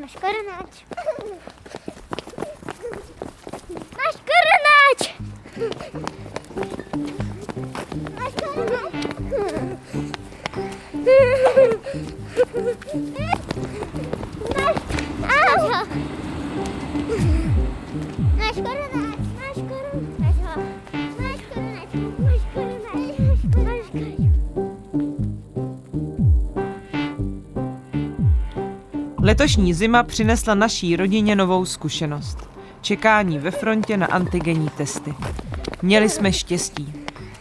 Máš 0.00 0.16
koronáč. 0.16 0.72
Máš 3.96 4.16
koronáč. 4.24 5.00
Máš 8.16 8.32
koronáč. 8.40 9.10
Letošní 29.40 29.74
zima 29.74 30.02
přinesla 30.02 30.54
naší 30.54 30.96
rodině 30.96 31.36
novou 31.36 31.64
zkušenost. 31.64 32.50
Čekání 32.80 33.38
ve 33.38 33.50
frontě 33.50 33.96
na 33.96 34.06
antigenní 34.06 34.68
testy. 34.76 35.14
Měli 35.82 36.08
jsme 36.08 36.32
štěstí. 36.32 36.92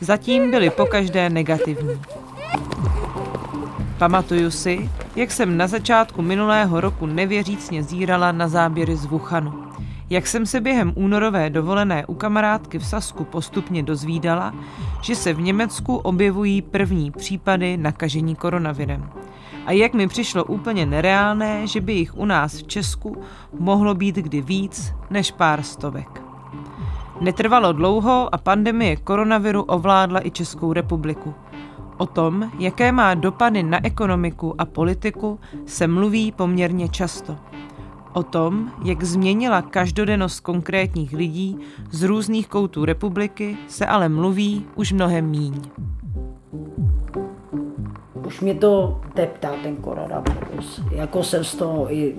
Zatím 0.02 0.52
byly 0.52 0.70
pokaždé 0.70 1.30
negativní. 1.30 2.02
Pamatuju 3.98 4.52
si, 4.52 4.90
jak 5.16 5.32
jsem 5.32 5.58
na 5.58 5.68
začátku 5.68 6.22
minulého 6.22 6.82
roku 6.82 7.06
nevěřícně 7.06 7.84
zírala 7.84 8.32
na 8.32 8.48
záběry 8.48 8.96
z 8.96 9.06
Wuhanu. 9.06 9.64
Jak 10.10 10.28
jsem 10.28 10.46
se 10.46 10.62
během 10.62 10.94
únorové 10.96 11.50
dovolené 11.50 12.06
u 12.06 12.14
kamarádky 12.14 12.80
v 12.80 12.86
Sasku 12.86 13.24
postupně 13.24 13.84
dozvídala, 13.84 14.54
že 15.02 15.16
se 15.16 15.34
v 15.34 15.42
Německu 15.42 15.96
objevují 15.96 16.62
první 16.62 17.12
případy 17.12 17.78
nakažení 17.78 18.36
koronavirem. 18.36 19.10
A 19.66 19.72
jak 19.72 19.94
mi 19.94 20.08
přišlo 20.08 20.44
úplně 20.44 20.86
nereálné, 20.86 21.68
že 21.68 21.82
by 21.82 21.94
jich 21.94 22.18
u 22.18 22.26
nás 22.26 22.54
v 22.58 22.68
Česku 22.68 23.22
mohlo 23.60 23.96
být 23.96 24.16
kdy 24.16 24.42
víc 24.42 24.94
než 25.10 25.32
pár 25.32 25.64
stovek. 25.64 26.24
Netrvalo 27.22 27.74
dlouho 27.74 28.36
a 28.36 28.38
pandemie 28.38 28.96
koronaviru 28.96 29.62
ovládla 29.62 30.28
i 30.28 30.32
Českou 30.32 30.74
republiku. 30.74 31.34
O 31.98 32.06
tom, 32.06 32.52
jaké 32.60 32.92
má 32.92 33.14
dopady 33.14 33.64
na 33.64 33.86
ekonomiku 33.86 34.62
a 34.62 34.66
politiku, 34.66 35.40
se 35.66 35.88
mluví 35.88 36.32
poměrně 36.32 36.90
často. 36.90 37.38
O 38.14 38.24
tom, 38.24 38.72
jak 38.84 39.04
změnila 39.04 39.62
každodennost 39.62 40.40
konkrétních 40.40 41.14
lidí 41.14 41.58
z 41.92 42.04
různých 42.04 42.48
koutů 42.48 42.86
republiky, 42.86 43.58
se 43.68 43.86
ale 43.86 44.10
mluví 44.10 44.66
už 44.76 44.92
mnohem 44.92 45.26
míň. 45.26 45.62
Už 48.30 48.42
mě 48.42 48.56
to 48.56 49.02
teptá 49.14 49.52
ten 49.64 49.76
koronavirus. 49.76 50.82
Jako 50.92 51.24
jsem 51.24 51.44
z 51.44 51.56
toho 51.56 51.94
i 51.94 52.16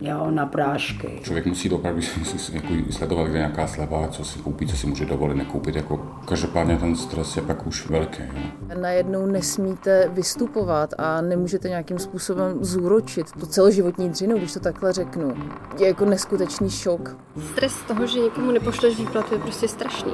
jo, 0.00 0.30
na 0.30 0.46
prášky. 0.46 1.20
Člověk 1.22 1.46
musí 1.46 1.70
opravdu 1.70 2.00
jako 2.52 2.68
sledovat, 2.90 3.24
kde 3.24 3.38
je 3.38 3.38
nějaká 3.38 3.66
sleva, 3.66 4.08
co 4.08 4.24
si 4.24 4.38
koupí, 4.38 4.66
co 4.66 4.76
si 4.76 4.86
může 4.86 5.06
dovolit, 5.06 5.34
nekoupit. 5.36 5.76
Jako 5.76 5.96
každopádně 6.28 6.76
ten 6.76 6.96
stres 6.96 7.36
je 7.36 7.42
pak 7.42 7.66
už 7.66 7.88
velký. 7.88 8.22
Jo. 8.22 8.42
Najednou 8.80 9.26
nesmíte 9.26 10.10
vystupovat 10.12 10.94
a 10.98 11.20
nemůžete 11.20 11.68
nějakým 11.68 11.98
způsobem 11.98 12.64
zúročit 12.64 13.32
to 13.40 13.46
celoživotní 13.46 14.08
dřinu, 14.08 14.38
když 14.38 14.52
to 14.52 14.60
takhle 14.60 14.92
řeknu. 14.92 15.34
Je 15.78 15.86
jako 15.86 16.04
neskutečný 16.04 16.70
šok. 16.70 17.16
Stres 17.52 17.72
z 17.72 17.82
toho, 17.82 18.06
že 18.06 18.20
někomu 18.20 18.52
nepošleš 18.52 18.98
výplatu, 18.98 19.34
je 19.34 19.40
prostě 19.40 19.68
strašný. 19.68 20.12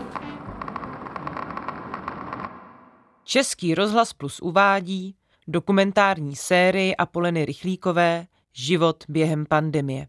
Český 3.28 3.74
rozhlas 3.74 4.12
plus 4.12 4.40
uvádí 4.40 5.16
dokumentární 5.48 6.36
sérii 6.36 6.96
Apoleny 6.96 7.44
Rychlíkové 7.44 8.24
Život 8.52 8.96
během 9.08 9.46
pandemie. 9.46 10.06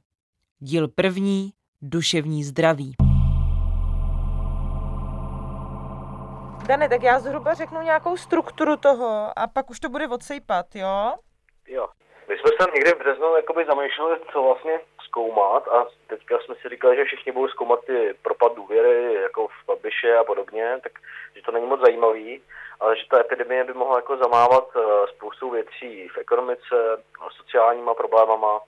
Díl 0.60 0.88
první 0.88 1.52
Duševní 1.82 2.44
zdraví. 2.44 2.96
Dane, 6.68 6.90
tak 6.90 7.04
já 7.04 7.20
zhruba 7.20 7.54
řeknu 7.54 7.82
nějakou 7.82 8.18
strukturu 8.18 8.78
toho 8.78 9.40
a 9.40 9.48
pak 9.48 9.70
už 9.70 9.80
to 9.80 9.90
bude 9.90 10.08
odsejpat, 10.08 10.76
jo? 10.76 11.14
Jo. 11.68 11.88
My 12.30 12.36
jsme 12.36 12.52
se 12.62 12.72
někde 12.76 12.92
v 12.92 13.00
březnu 13.00 13.36
jakoby 13.36 13.66
zamýšleli, 13.66 14.20
co 14.34 14.44
vlastně 14.44 14.80
zkoumat 15.08 15.68
a 15.68 15.88
teďka 16.08 16.40
jsme 16.40 16.56
si 16.56 16.70
říkali, 16.70 16.96
že 16.96 17.04
všichni 17.04 17.32
budou 17.32 17.48
zkoumat 17.48 17.86
ty 17.86 18.14
propad 18.22 18.56
důvěry, 18.56 19.14
jako 19.14 19.48
v 19.48 19.68
Babiše 19.68 20.18
a 20.18 20.24
podobně, 20.24 20.80
tak 20.84 20.92
že 21.36 21.42
to 21.42 21.52
není 21.52 21.66
moc 21.66 21.82
zajímavý, 21.82 22.42
ale 22.80 22.98
že 22.98 23.04
ta 23.10 23.20
epidemie 23.20 23.64
by 23.64 23.74
mohla 23.74 23.96
jako 23.96 24.18
zamávat 24.18 24.68
eh, 24.76 24.82
spoustu 25.16 25.50
věcí 25.50 26.08
v 26.08 26.18
ekonomice, 26.18 27.04
sociálníma 27.38 27.94
problémama, 27.94 28.60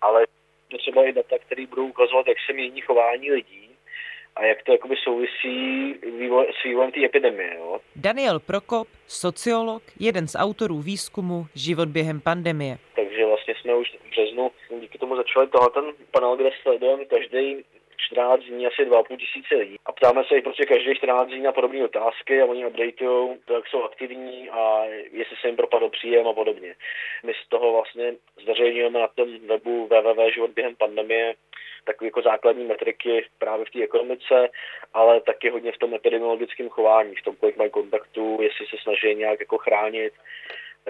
ale 0.00 0.26
to 0.68 0.78
třeba 0.78 1.04
i 1.04 1.12
data, 1.12 1.36
které 1.38 1.66
budou 1.66 1.86
ukazovat, 1.86 2.26
jak 2.26 2.36
se 2.46 2.52
mění 2.52 2.80
chování 2.80 3.32
lidí 3.32 3.70
a 4.36 4.44
jak 4.44 4.62
to 4.62 4.72
jakoby 4.72 4.94
souvisí 5.04 5.94
vývoj, 6.18 6.46
s 6.60 6.64
vývojem 6.64 6.92
té 6.92 7.04
epidemie. 7.04 7.56
Jo? 7.58 7.80
Daniel 7.96 8.40
Prokop, 8.40 8.88
sociolog, 9.06 9.82
jeden 10.00 10.28
z 10.28 10.34
autorů 10.38 10.80
výzkumu 10.80 11.46
Život 11.54 11.88
během 11.88 12.20
pandemie. 12.20 12.78
Vlastně 12.96 13.09
jsme 13.70 13.78
už 13.78 13.96
v 13.96 14.10
březnu 14.10 14.50
díky 14.80 14.98
tomu 14.98 15.16
začali 15.16 15.48
tohle 15.48 15.70
ten 15.70 15.84
panel, 16.10 16.36
kde 16.36 16.50
sledujeme 16.62 17.04
každý 17.04 17.64
14 17.96 18.40
dní 18.40 18.66
asi 18.66 18.84
2,5 18.84 19.16
tisíce 19.16 19.54
lidí. 19.54 19.76
A 19.86 19.92
ptáme 19.92 20.24
se 20.24 20.34
jich 20.34 20.44
prostě 20.44 20.66
každý 20.66 20.94
14 20.94 21.28
dní 21.28 21.42
na 21.42 21.52
podobné 21.52 21.84
otázky 21.84 22.42
a 22.42 22.46
oni 22.46 22.66
updateují 22.66 23.38
jak 23.54 23.68
jsou 23.68 23.82
aktivní 23.82 24.50
a 24.50 24.84
jestli 25.12 25.36
se 25.40 25.48
jim 25.48 25.56
propadl 25.56 25.88
příjem 25.88 26.26
a 26.26 26.32
podobně. 26.32 26.74
My 27.22 27.32
z 27.34 27.48
toho 27.48 27.72
vlastně 27.72 28.14
zveřejňujeme 28.42 28.98
na 29.00 29.08
tom 29.08 29.38
webu 29.46 29.86
www.život 29.86 30.50
během 30.50 30.76
pandemie 30.76 31.34
takové 31.84 32.06
jako 32.06 32.22
základní 32.22 32.64
metriky 32.64 33.26
právě 33.38 33.64
v 33.64 33.70
té 33.70 33.82
ekonomice, 33.82 34.48
ale 34.94 35.20
taky 35.20 35.50
hodně 35.50 35.72
v 35.72 35.78
tom 35.78 35.94
epidemiologickém 35.94 36.68
chování, 36.68 37.14
v 37.14 37.22
tom, 37.22 37.36
kolik 37.36 37.56
mají 37.56 37.70
kontaktů, 37.70 38.38
jestli 38.42 38.66
se 38.66 38.76
snaží 38.82 39.14
nějak 39.14 39.40
jako 39.40 39.58
chránit, 39.58 40.12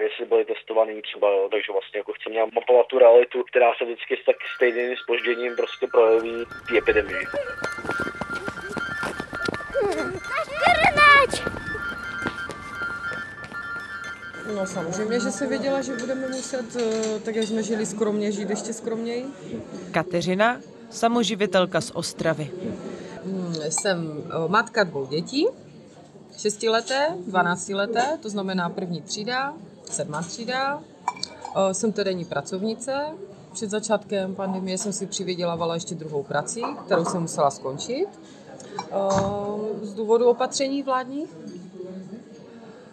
jestli 0.01 0.25
byli 0.25 0.45
testovaný 0.45 1.01
třeba, 1.01 1.27
jo. 1.31 1.47
takže 1.51 1.71
vlastně 1.71 1.97
jako 1.97 2.13
chceme 2.13 2.33
nějak 2.33 2.53
mapovat 2.53 2.87
tu 2.87 2.99
realitu, 2.99 3.43
která 3.43 3.69
se 3.77 3.85
vždycky 3.85 4.17
s 4.17 4.25
tak 4.25 4.35
stejným 4.55 4.97
spožděním 5.03 5.55
prostě 5.55 5.87
projeví 5.87 6.45
v 6.69 6.77
epidemii. 6.77 7.25
No 14.55 14.67
samozřejmě, 14.67 15.19
že 15.19 15.31
se 15.31 15.47
věděla, 15.47 15.81
že 15.81 15.95
budeme 15.95 16.27
muset, 16.27 16.75
eh, 16.75 17.19
tak 17.19 17.35
jak 17.35 17.45
jsme 17.45 17.63
žili 17.63 17.85
skromně, 17.85 18.31
žít 18.31 18.49
ještě 18.49 18.73
skromněji. 18.73 19.25
Kateřina, 19.91 20.61
samoživitelka 20.89 21.81
z 21.81 21.91
Ostravy. 21.91 22.51
Hmm, 23.25 23.55
Jsem 23.69 24.23
eh, 24.25 24.47
matka 24.47 24.83
dvou 24.83 25.05
dětí, 25.05 25.47
šestileté, 26.37 27.07
dvanáctileté, 27.27 28.17
to 28.21 28.29
znamená 28.29 28.69
první 28.69 29.01
třída, 29.01 29.53
sedmá 29.91 30.21
třída. 30.21 30.81
Jsem 31.71 31.91
terénní 31.91 32.25
pracovnice. 32.25 33.05
Před 33.53 33.69
začátkem 33.69 34.35
pandemie 34.35 34.77
jsem 34.77 34.93
si 34.93 35.05
přivydělávala 35.05 35.73
ještě 35.73 35.95
druhou 35.95 36.23
prací, 36.23 36.61
kterou 36.85 37.05
jsem 37.05 37.21
musela 37.21 37.51
skončit. 37.51 38.07
Z 39.81 39.93
důvodu 39.93 40.29
opatření 40.29 40.83
vládních. 40.83 41.29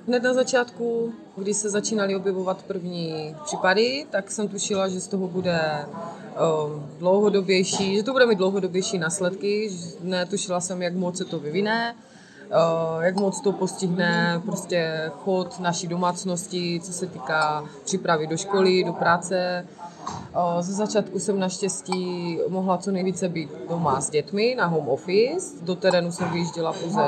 Hned 0.06 0.22
na 0.22 0.34
začátku, 0.34 1.12
kdy 1.36 1.54
se 1.54 1.70
začínaly 1.70 2.16
objevovat 2.16 2.62
první 2.62 3.36
případy, 3.44 4.06
tak 4.10 4.30
jsem 4.30 4.48
tušila, 4.48 4.88
že 4.88 5.00
z 5.00 5.08
toho 5.08 5.28
bude 5.28 5.86
dlouhodobější, 6.98 7.96
že 7.96 8.02
to 8.02 8.12
bude 8.12 8.26
mít 8.26 8.38
dlouhodobější 8.38 8.98
následky. 8.98 9.70
Netušila 10.00 10.60
jsem, 10.60 10.82
jak 10.82 10.94
moc 10.94 11.18
se 11.18 11.24
to 11.24 11.38
vyvine, 11.38 11.94
jak 13.00 13.16
moc 13.16 13.40
to 13.40 13.52
postihne 13.52 14.42
prostě 14.44 15.10
chod 15.24 15.60
naší 15.60 15.86
domácnosti, 15.86 16.80
co 16.82 16.92
se 16.92 17.06
týká 17.06 17.64
přípravy 17.84 18.26
do 18.26 18.36
školy, 18.36 18.84
do 18.84 18.92
práce. 18.92 19.66
Eh, 20.34 20.62
Ze 20.62 20.72
začátku 20.72 21.18
jsem 21.18 21.40
naštěstí 21.40 22.38
mohla 22.48 22.78
co 22.78 22.90
nejvíce 22.90 23.28
být 23.28 23.50
doma 23.68 24.00
s 24.00 24.10
dětmi 24.10 24.54
na 24.58 24.66
home 24.66 24.88
office. 24.88 25.56
Do 25.62 25.74
terénu 25.74 26.12
jsem 26.12 26.30
vyjížděla 26.30 26.72
pouze 26.72 27.02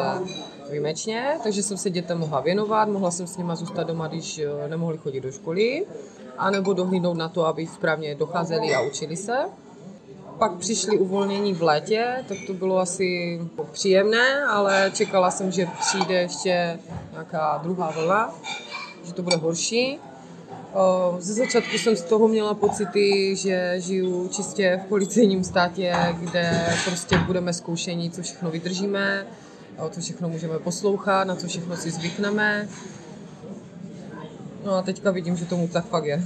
výjimečně, 0.71 1.39
takže 1.43 1.63
jsem 1.63 1.77
se 1.77 1.91
dětem 1.91 2.19
mohla 2.19 2.41
věnovat, 2.41 2.89
mohla 2.89 3.11
jsem 3.11 3.27
s 3.27 3.37
nima 3.37 3.57
zůstat 3.57 3.87
doma, 3.87 4.07
když 4.09 4.39
eh, 4.39 4.69
nemohli 4.69 4.99
chodit 4.99 5.21
do 5.21 5.33
školy, 5.33 5.87
anebo 6.39 6.73
dohlídnout 6.73 7.17
na 7.17 7.29
to, 7.29 7.47
aby 7.47 7.67
správně 7.67 8.15
docházeli 8.15 8.75
a 8.75 8.81
učili 8.81 9.17
se. 9.17 9.37
Pak 10.41 10.53
přišli 10.57 10.99
uvolnění 10.99 11.55
v 11.55 11.63
létě, 11.63 12.25
tak 12.29 12.39
to 12.47 12.55
bylo 12.55 12.79
asi 12.79 13.41
příjemné, 13.73 14.45
ale 14.45 14.91
čekala 14.95 15.31
jsem, 15.31 15.53
že 15.53 15.69
přijde 15.81 16.15
ještě 16.15 16.79
nějaká 17.13 17.61
druhá 17.63 17.91
vlna, 17.91 18.35
že 19.05 19.13
to 19.13 19.23
bude 19.23 19.37
horší. 19.37 19.99
Ze 21.19 21.35
začátku 21.35 21.79
jsem 21.79 21.97
z 21.97 22.03
toho 22.03 22.29
měla 22.29 22.55
pocity, 22.55 23.37
že 23.37 23.75
žiju 23.79 24.29
čistě 24.29 24.81
v 24.85 24.89
policejním 24.89 25.45
státě, 25.45 25.97
kde 26.21 26.75
prostě 26.85 27.19
budeme 27.19 27.53
zkoušení, 27.53 28.11
co 28.11 28.23
všechno 28.23 28.51
vydržíme, 28.51 29.27
co 29.91 30.01
všechno 30.01 30.29
můžeme 30.29 30.59
poslouchat, 30.59 31.25
na 31.25 31.37
co 31.37 31.47
všechno 31.47 31.77
si 31.77 31.91
zvykneme. 31.91 32.69
No 34.65 34.75
a 34.75 34.83
teďka 34.83 35.11
vidím, 35.11 35.37
že 35.37 35.45
tomu 35.45 35.69
tak 35.69 35.87
fakt 35.87 36.05
je. 36.05 36.23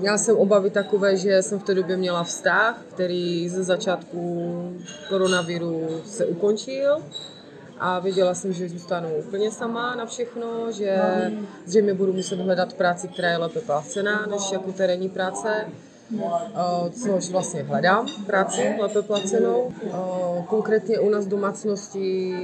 Měla 0.00 0.18
jsem 0.18 0.36
obavy 0.36 0.70
takové, 0.70 1.16
že 1.16 1.42
jsem 1.42 1.58
v 1.58 1.62
té 1.62 1.74
době 1.74 1.96
měla 1.96 2.24
vztah, 2.24 2.82
který 2.94 3.48
ze 3.48 3.64
začátku 3.64 4.20
koronaviru 5.08 5.88
se 6.04 6.26
ukončil 6.26 7.02
a 7.78 7.98
věděla 7.98 8.34
jsem, 8.34 8.52
že 8.52 8.68
zůstanu 8.68 9.08
úplně 9.14 9.50
sama 9.50 9.94
na 9.94 10.06
všechno, 10.06 10.72
že 10.72 10.96
zřejmě 11.66 11.94
budu 11.94 12.12
muset 12.12 12.40
hledat 12.40 12.72
práci, 12.72 13.08
která 13.08 13.30
je 13.30 13.36
lépe 13.36 13.60
placená 13.60 14.26
než 14.26 14.52
jako 14.52 14.72
terénní 14.72 15.08
práce 15.08 15.66
což 17.02 17.30
vlastně 17.30 17.62
hledám 17.62 18.06
práci 18.26 18.74
lépe 18.80 19.02
placenou. 19.02 19.72
Konkrétně 20.46 20.98
u 20.98 21.10
nás 21.10 21.26
v 21.26 21.28
domácnosti 21.28 22.34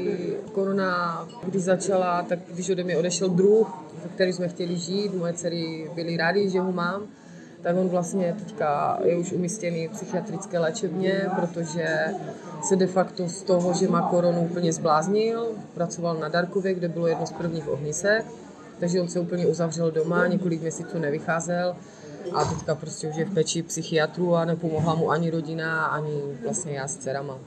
korona, 0.52 1.28
když 1.42 1.62
začala, 1.62 2.22
tak 2.22 2.38
když 2.54 2.70
ode 2.70 2.84
mě 2.84 2.98
odešel 2.98 3.28
druh, 3.28 3.84
který 4.14 4.32
jsme 4.32 4.48
chtěli 4.48 4.76
žít, 4.76 5.14
moje 5.14 5.32
dcery 5.32 5.90
byly 5.94 6.16
rádi, 6.16 6.50
že 6.50 6.60
ho 6.60 6.72
mám, 6.72 7.02
tak 7.62 7.76
on 7.76 7.88
vlastně 7.88 8.36
teďka 8.38 8.98
je 9.04 9.16
už 9.16 9.32
umístěný 9.32 9.88
v 9.88 9.90
psychiatrické 9.90 10.58
léčebně, 10.58 11.30
protože 11.40 12.04
se 12.62 12.76
de 12.76 12.86
facto 12.86 13.28
z 13.28 13.42
toho, 13.42 13.72
že 13.72 13.88
má 13.88 14.02
koronu 14.02 14.40
úplně 14.40 14.72
zbláznil, 14.72 15.48
pracoval 15.74 16.16
na 16.16 16.28
Darkově, 16.28 16.74
kde 16.74 16.88
bylo 16.88 17.06
jedno 17.06 17.26
z 17.26 17.32
prvních 17.32 17.68
ohnisek, 17.68 18.24
takže 18.80 19.00
on 19.00 19.08
se 19.08 19.20
úplně 19.20 19.46
uzavřel 19.46 19.90
doma, 19.90 20.26
několik 20.26 20.60
měsíců 20.60 20.98
nevycházel 20.98 21.76
a 22.34 22.44
teďka 22.44 22.74
prostě 22.74 23.08
už 23.08 23.16
je 23.16 23.24
v 23.24 23.34
peči 23.34 23.62
psychiatru 23.62 24.34
a 24.34 24.44
nepomohla 24.44 24.94
mu 24.94 25.10
ani 25.10 25.30
rodina, 25.30 25.86
ani 25.86 26.22
vlastně 26.44 26.72
já 26.72 26.88
s 26.88 26.96
dcerama. 26.96 27.38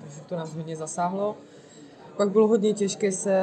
Takže 0.00 0.20
to 0.26 0.36
nás 0.36 0.54
hodně 0.54 0.76
zasáhlo. 0.76 1.36
Pak 2.16 2.30
bylo 2.30 2.48
hodně 2.48 2.74
těžké 2.74 3.12
se 3.12 3.40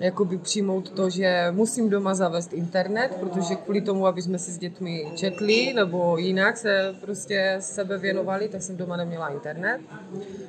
jakoby 0.00 0.38
přijmout 0.38 0.90
to, 0.90 1.10
že 1.10 1.46
musím 1.50 1.90
doma 1.90 2.14
zavést 2.14 2.52
internet, 2.52 3.16
protože 3.20 3.54
kvůli 3.54 3.80
tomu, 3.80 4.06
aby 4.06 4.22
jsme 4.22 4.38
si 4.38 4.50
s 4.50 4.58
dětmi 4.58 5.06
četli 5.14 5.72
nebo 5.74 6.18
jinak 6.18 6.56
se 6.56 6.94
prostě 7.00 7.56
sebe 7.60 7.98
věnovali, 7.98 8.48
tak 8.48 8.62
jsem 8.62 8.76
doma 8.76 8.96
neměla 8.96 9.28
internet. 9.28 9.80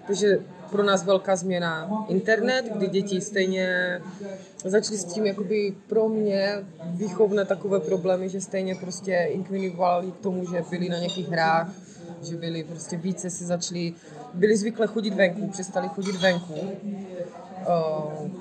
Takže 0.07 0.40
pro 0.72 0.84
nás 0.84 1.06
velká 1.06 1.36
změna 1.36 1.90
internet, 2.07 2.66
kdy 2.75 2.88
děti 2.88 3.22
stejně 3.22 4.00
začaly 4.66 4.98
s 4.98 5.04
tím 5.04 5.25
jakoby 5.25 5.75
pro 5.88 6.10
mě 6.10 6.66
výchovné 6.86 7.45
takové 7.45 7.80
problémy, 7.80 8.30
že 8.30 8.42
stejně 8.42 8.75
prostě 8.75 9.28
inklinovali 9.30 10.12
k 10.12 10.18
tomu, 10.18 10.52
že 10.52 10.63
byli 10.69 10.90
na 10.90 10.98
nějakých 10.98 11.30
hrách, 11.30 11.72
že 12.30 12.36
byli 12.36 12.63
prostě 12.63 12.98
více 12.98 13.30
si 13.30 13.45
začali, 13.45 13.94
byli 14.34 14.57
zvykle 14.57 14.88
chodit 14.88 15.13
venku, 15.13 15.48
přestali 15.48 15.88
chodit 15.88 16.16
venku 16.16 16.56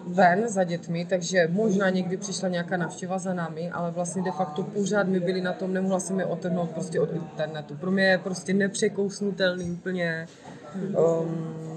ven 0.07 0.49
za 0.49 0.65
dětmi, 0.65 1.07
takže 1.11 1.49
možná 1.53 1.91
někdy 1.91 2.17
přišla 2.17 2.49
nějaká 2.49 2.77
návštěva 2.77 3.19
za 3.19 3.35
námi, 3.35 3.71
ale 3.71 3.91
vlastně 3.91 4.23
de 4.23 4.31
facto 4.31 4.63
pořád 4.63 5.09
my 5.09 5.21
byli 5.21 5.41
na 5.41 5.53
tom, 5.53 5.73
nemohla 5.73 6.01
jsem 6.01 6.21
je 6.21 6.27
otrhnout 6.27 6.71
prostě 6.71 7.01
od 7.01 7.13
internetu. 7.13 7.75
Pro 7.75 7.91
mě 7.91 8.05
je 8.05 8.19
prostě 8.19 8.55
nepřekousnutelný 8.55 9.71
úplně 9.71 10.27
um, 10.75 11.69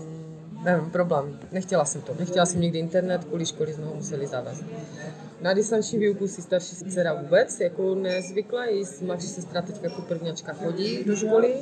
nevím, 0.64 0.92
problém. 0.92 1.40
Nechtěla 1.52 1.86
jsem 1.86 2.02
to. 2.02 2.16
Nechtěla 2.20 2.46
jsem 2.46 2.62
někdy 2.62 2.80
internet, 2.80 3.24
kvůli 3.24 3.46
školy 3.46 3.74
jsme 3.74 3.86
ho 3.86 3.96
museli 3.96 4.28
zavést. 4.28 4.64
Na 5.42 5.54
distanční 5.54 6.00
výuku 6.00 6.28
si 6.28 6.42
starší 6.42 6.76
dcera 6.76 7.14
vůbec 7.14 7.60
jako 7.60 7.96
nezvykla, 7.96 8.66
její 8.66 8.86
mladší 9.06 9.28
sestra 9.28 9.62
teď 9.62 9.84
jako 9.84 10.02
prvňačka 10.02 10.54
chodí 10.54 11.04
do 11.04 11.16
školy, 11.16 11.56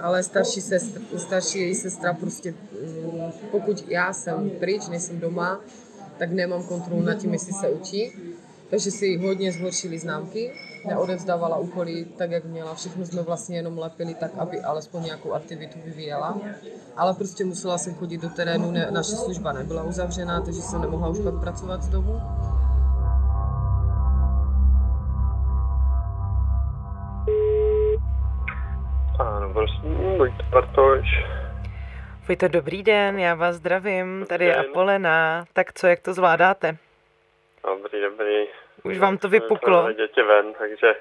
ale 0.00 0.22
starší, 0.22 0.60
sestra, 0.60 1.02
starší 1.18 1.58
její 1.58 1.74
sestra 1.74 2.12
prostě, 2.12 2.50
mm, 2.52 3.32
pokud 3.50 3.84
já 3.88 4.12
jsem 4.12 4.50
pryč, 4.50 4.88
nejsem 4.88 5.20
doma, 5.20 5.60
tak 6.18 6.30
nemám 6.30 6.62
kontrolu 6.62 7.02
nad 7.02 7.14
tím, 7.14 7.32
jestli 7.32 7.52
se 7.52 7.68
učí. 7.68 8.12
Takže 8.70 8.90
si 8.90 9.16
hodně 9.16 9.52
zhoršili 9.52 9.98
známky, 9.98 10.52
neodevzdávala 10.86 11.56
úkoly 11.56 12.06
tak, 12.16 12.30
jak 12.30 12.44
měla. 12.44 12.74
Všechno 12.74 13.06
jsme 13.06 13.22
vlastně 13.22 13.56
jenom 13.56 13.78
lepili 13.78 14.14
tak, 14.14 14.30
aby 14.38 14.60
alespoň 14.60 15.04
nějakou 15.04 15.32
aktivitu 15.32 15.78
vyvíjela. 15.84 16.40
Ale 16.96 17.14
prostě 17.14 17.44
musela 17.44 17.78
jsem 17.78 17.94
chodit 17.94 18.18
do 18.18 18.28
terénu, 18.28 18.70
ne, 18.70 18.86
naše 18.90 19.16
služba 19.16 19.52
nebyla 19.52 19.82
uzavřená, 19.82 20.40
takže 20.40 20.62
jsem 20.62 20.80
nemohla 20.80 21.08
už 21.08 21.18
pak 21.18 21.40
pracovat 21.40 21.82
z 21.82 21.88
domu. 21.88 22.20
Prosím, 29.52 30.18
buďte 30.18 30.42
Bartoš. 30.50 31.06
Vojto, 32.28 32.48
dobrý 32.48 32.82
den, 32.82 33.18
já 33.18 33.34
vás 33.34 33.56
zdravím, 33.56 34.26
tady 34.28 34.44
je 34.44 34.56
Apolena. 34.56 35.44
Tak 35.52 35.72
co, 35.72 35.86
jak 35.86 36.00
to 36.00 36.12
zvládáte? 36.12 36.76
Dobrý, 37.66 38.00
dobrý. 38.00 38.46
Už 38.82 38.98
vám 38.98 39.18
to 39.18 39.28
vypuklo? 39.28 39.92
Děti 39.92 40.22
ven, 40.22 40.54
takže 40.58 40.94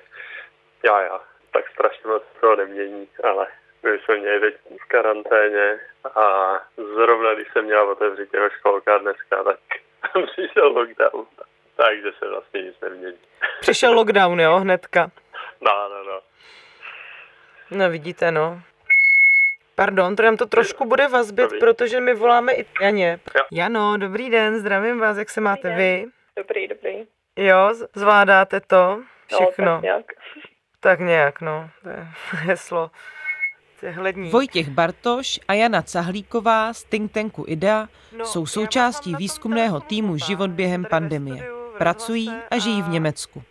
já, 0.86 1.02
já. 1.02 1.20
Tak 1.54 1.70
strašně 1.70 2.10
moc 2.10 2.24
to 2.42 2.56
nemění, 2.56 3.08
ale 3.24 3.48
my 3.84 4.00
jsme 4.00 4.18
měli 4.18 4.40
teď 4.40 4.56
v 4.82 4.88
karanténě 4.88 5.80
a 6.16 6.54
zrovna 6.78 7.34
když 7.34 7.48
jsem 7.54 7.66
měla 7.66 7.92
otevřít 7.92 8.34
jeho 8.34 8.50
školka 8.50 8.98
dneska, 8.98 9.44
tak 9.44 9.60
přišel 10.32 10.68
lockdown. 10.68 11.26
Takže 11.76 12.12
se 12.20 12.30
vlastně 12.30 12.62
nic 12.62 12.76
nemění. 12.82 13.18
Přišel 13.62 13.94
lockdown, 13.94 14.42
jo, 14.42 14.60
hnedka? 14.60 15.12
No, 15.62 15.90
no, 15.90 16.04
no. 16.04 16.29
No 17.72 17.90
vidíte, 17.90 18.32
no. 18.32 18.62
Pardon, 19.76 20.16
to 20.16 20.24
nám 20.24 20.38
to 20.38 20.46
trošku 20.46 20.86
bude 20.86 21.08
vazbit, 21.08 21.50
protože 21.60 22.02
my 22.02 22.14
voláme 22.14 22.54
i 22.54 22.66
Janě. 22.82 23.20
Jano, 23.52 23.98
dobrý 23.98 24.30
den, 24.30 24.60
zdravím 24.60 25.00
vás, 25.00 25.18
jak 25.18 25.30
se 25.30 25.42
máte 25.42 25.76
vy? 25.76 26.06
Dobrý, 26.38 26.68
dobrý. 26.68 27.06
Jo, 27.36 27.74
zvládáte 27.96 28.60
to 28.60 29.02
všechno? 29.28 29.66
No, 29.66 29.72
tak 29.76 29.84
nějak. 29.84 30.06
Tak 30.80 31.00
nějak, 31.00 31.42
no, 31.42 31.70
to 31.84 31.90
je 31.90 32.08
heslo. 32.30 32.92
Hlední. 33.92 34.30
Vojtěch 34.30 34.70
Bartoš 34.70 35.40
a 35.48 35.54
Jana 35.54 35.82
Cahlíková 35.82 36.74
z 36.74 36.84
think 36.84 37.12
tanku 37.12 37.46
IDEA 37.48 37.88
no, 38.18 38.26
jsou 38.26 38.46
součástí 38.46 39.16
výzkumného 39.16 39.80
týmu 39.80 40.18
Život 40.18 40.50
během 40.50 40.86
pandemie. 40.86 41.50
Pracují 41.78 42.34
a 42.52 42.58
žijí 42.58 42.82
v 42.82 42.90
Německu. 42.90 43.44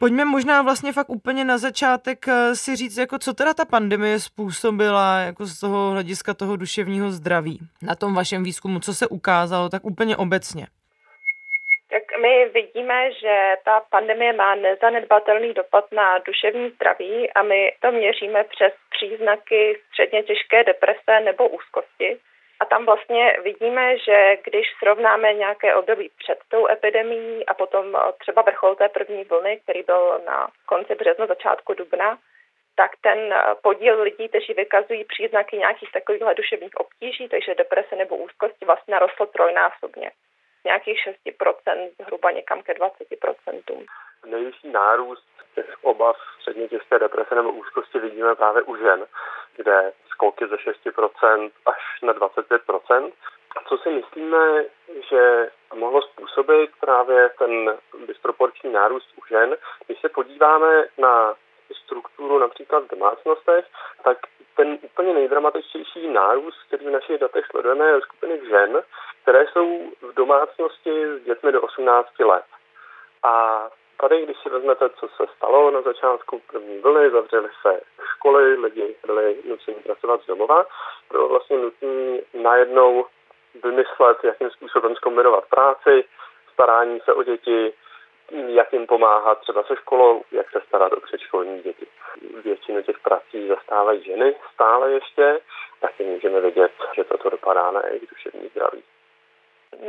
Pojďme 0.00 0.24
možná 0.24 0.62
vlastně 0.62 0.92
fakt 0.92 1.10
úplně 1.10 1.44
na 1.44 1.58
začátek 1.58 2.28
eh, 2.28 2.54
si 2.54 2.76
říct, 2.76 2.98
jako 2.98 3.18
co 3.18 3.34
teda 3.34 3.54
ta 3.54 3.64
pandemie 3.64 4.20
způsobila 4.20 5.20
jako 5.20 5.44
z 5.44 5.60
toho 5.60 5.90
hlediska 5.90 6.34
toho 6.34 6.56
duševního 6.56 7.10
zdraví. 7.10 7.58
Na 7.82 7.94
tom 7.94 8.14
vašem 8.14 8.44
výzkumu, 8.44 8.80
co 8.80 8.94
se 8.94 9.06
ukázalo, 9.06 9.68
tak 9.68 9.84
úplně 9.84 10.16
obecně. 10.16 10.66
Tak 11.90 12.02
my 12.20 12.48
vidíme, 12.54 13.12
že 13.12 13.54
ta 13.64 13.80
pandemie 13.90 14.32
má 14.32 14.54
nezanedbatelný 14.54 15.54
dopad 15.54 15.84
na 15.92 16.18
duševní 16.18 16.70
zdraví 16.70 17.32
a 17.32 17.42
my 17.42 17.72
to 17.80 17.92
měříme 17.92 18.44
přes 18.44 18.72
příznaky 18.90 19.80
středně 19.88 20.22
těžké 20.22 20.64
deprese 20.64 21.20
nebo 21.24 21.48
úzkosti. 21.48 22.18
A 22.60 22.64
tam 22.64 22.86
vlastně 22.86 23.36
vidíme, 23.42 23.98
že 23.98 24.36
když 24.44 24.66
srovnáme 24.78 25.34
nějaké 25.34 25.74
období 25.74 26.10
před 26.18 26.38
tou 26.48 26.68
epidemí 26.68 27.46
a 27.46 27.54
potom 27.54 27.96
třeba 28.18 28.42
vrchol 28.42 28.74
té 28.74 28.88
první 28.88 29.24
vlny, 29.24 29.60
který 29.62 29.82
byl 29.82 30.20
na 30.26 30.48
konci 30.66 30.94
března, 30.94 31.26
začátku 31.26 31.74
dubna, 31.74 32.18
tak 32.76 32.90
ten 33.00 33.34
podíl 33.62 34.02
lidí, 34.02 34.28
kteří 34.28 34.54
vykazují 34.54 35.04
příznaky 35.04 35.56
nějakých 35.56 35.92
takových 35.92 36.22
duševních 36.36 36.76
obtíží, 36.76 37.28
takže 37.28 37.54
deprese 37.54 37.96
nebo 37.96 38.16
úzkosti, 38.16 38.64
vlastně 38.64 38.92
narostl 38.92 39.26
trojnásobně. 39.26 40.10
Nějakých 40.64 40.98
6%, 41.26 41.90
zhruba 42.04 42.30
někam 42.30 42.62
ke 42.62 42.72
20%. 42.72 43.86
Nejvyšší 44.26 44.68
nárůst 44.68 45.24
těch 45.54 45.76
obav 45.82 46.16
středně 46.40 46.68
těžké 46.68 46.98
deprese 46.98 47.34
nebo 47.34 47.52
úzkosti 47.52 47.98
vidíme 47.98 48.34
právě 48.34 48.62
u 48.62 48.76
žen, 48.76 49.06
kde 49.56 49.92
skoky 50.08 50.46
ze 50.46 50.56
6% 50.56 51.50
až 51.66 52.00
na 52.02 52.12
25%. 52.12 53.12
A 53.56 53.60
co 53.68 53.78
si 53.78 53.90
myslíme, 53.90 54.64
že 55.10 55.50
mohlo 55.74 56.02
způsobit 56.02 56.70
právě 56.80 57.30
ten 57.38 57.78
disproporční 58.06 58.72
nárůst 58.72 59.08
u 59.16 59.26
žen, 59.26 59.56
když 59.86 60.00
se 60.00 60.08
podíváme 60.08 60.84
na 60.98 61.34
strukturu 61.84 62.38
například 62.38 62.84
v 62.84 62.90
domácnostech, 62.90 63.66
tak 64.04 64.18
ten 64.56 64.78
úplně 64.82 65.14
nejdramatičtější 65.14 66.08
nárůst, 66.08 66.62
který 66.66 66.86
v 66.86 66.90
našich 66.90 67.18
datech 67.18 67.46
sledujeme, 67.50 67.84
je 67.86 68.00
skupiny 68.00 68.40
žen, 68.48 68.82
které 69.22 69.46
jsou 69.46 69.90
v 70.02 70.14
domácnosti 70.14 71.06
s 71.06 71.24
dětmi 71.24 71.52
do 71.52 71.62
18 71.62 72.18
let. 72.18 72.44
A 73.22 73.68
Tady, 74.00 74.22
když 74.22 74.36
si 74.42 74.48
vezmete, 74.48 74.90
co 74.90 75.08
se 75.08 75.24
stalo 75.36 75.70
na 75.70 75.82
začátku 75.82 76.42
první 76.50 76.78
vlny, 76.78 77.10
zavřely 77.10 77.48
se 77.62 77.80
školy, 78.04 78.54
lidi 78.54 78.96
byli 79.06 79.36
nuceni 79.48 79.76
pracovat 79.76 80.22
z 80.22 80.26
domova, 80.26 80.66
bylo 81.10 81.28
vlastně 81.28 81.56
nutné 81.58 81.88
najednou 82.34 83.06
vymyslet, 83.64 84.24
jakým 84.24 84.50
způsobem 84.50 84.96
zkombinovat 84.96 85.46
práci, 85.46 86.04
starání 86.52 87.00
se 87.00 87.12
o 87.12 87.22
děti, 87.22 87.72
jak 88.46 88.72
jim 88.72 88.86
pomáhat 88.86 89.40
třeba 89.40 89.62
se 89.62 89.76
školou, 89.76 90.22
jak 90.32 90.50
se 90.50 90.60
starat 90.68 90.92
o 90.92 91.00
předškolní 91.00 91.62
děti. 91.62 91.86
Většinu 92.44 92.82
těch 92.82 92.98
prací 92.98 93.48
zastávají 93.48 94.04
ženy 94.04 94.34
stále 94.54 94.90
ještě, 94.90 95.40
taky 95.80 96.04
můžeme 96.04 96.40
vidět, 96.40 96.72
že 96.94 97.04
toto 97.04 97.30
dopadá 97.30 97.70
na 97.70 97.86
jejich 97.86 98.10
duševní 98.10 98.48
zdraví. 98.48 98.82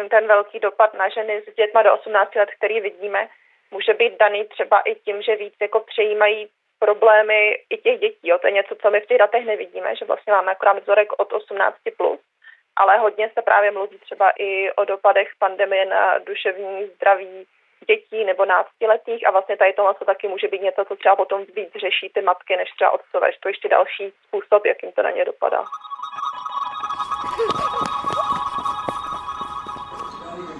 Ten 0.10 0.27
velký 0.27 0.60
dopad 0.60 0.94
na 0.94 1.10
ženy 1.10 1.44
s 1.48 1.56
dětma 1.56 1.82
do 1.82 1.94
18 1.94 2.36
let, 2.36 2.50
který 2.58 2.82
vidíme, 2.82 3.27
může 3.72 3.94
být 3.94 4.13
daný 4.20 4.46
třeba 4.46 4.80
i 4.80 4.96
tím, 4.96 5.22
že 5.22 5.36
víc 5.36 5.54
jako 5.62 5.80
přejímají 5.80 6.50
problémy 6.80 7.58
i 7.70 7.78
těch 7.78 8.00
dětí. 8.00 8.28
Jo. 8.28 8.38
To 8.42 8.48
je 8.48 8.54
něco, 8.54 8.75
co 8.82 8.92
my 8.92 9.01
v 9.01 9.06
těch 9.06 9.18
datech 9.18 9.46
nevidíme, 9.46 9.96
že 9.96 10.06
vlastně 10.06 10.34
máme 10.34 10.51
akorát 10.51 10.80
vzorek 10.80 11.10
od 11.18 11.32
18+, 11.32 11.74
plus, 11.98 12.20
ale 12.75 12.98
hodně 12.98 13.32
se 13.34 13.42
právě 13.42 13.72
mluví 13.72 13.98
třeba 13.98 14.30
i 14.40 14.72
o 14.72 14.86
dopadech 14.86 15.28
pandemie 15.40 15.86
na 15.86 16.18
duševní 16.18 16.88
zdraví 16.96 17.46
dětí 17.88 18.25
nebo 18.25 18.46
náctiletých 18.46 19.28
a 19.28 19.32
vlastně 19.32 19.58
tady 19.58 19.74
tohle 19.74 19.94
to 19.94 20.06
taky 20.06 20.28
může 20.28 20.48
být 20.48 20.62
něco, 20.62 20.86
co 20.86 20.96
třeba 20.96 21.16
potom 21.16 21.46
víc 21.56 21.72
řeší 21.74 22.12
ty 22.13 22.22
matky, 22.22 22.58
než 22.58 22.70
třeba 22.72 22.92
otcové, 22.92 23.32
že 23.32 23.38
to 23.40 23.50
ještě 23.50 23.68
další 23.70 24.13
způsob, 24.28 24.66
jakým 24.66 24.92
to 24.92 25.01
na 25.04 25.12
ně 25.12 25.25
dopadá. 25.25 25.63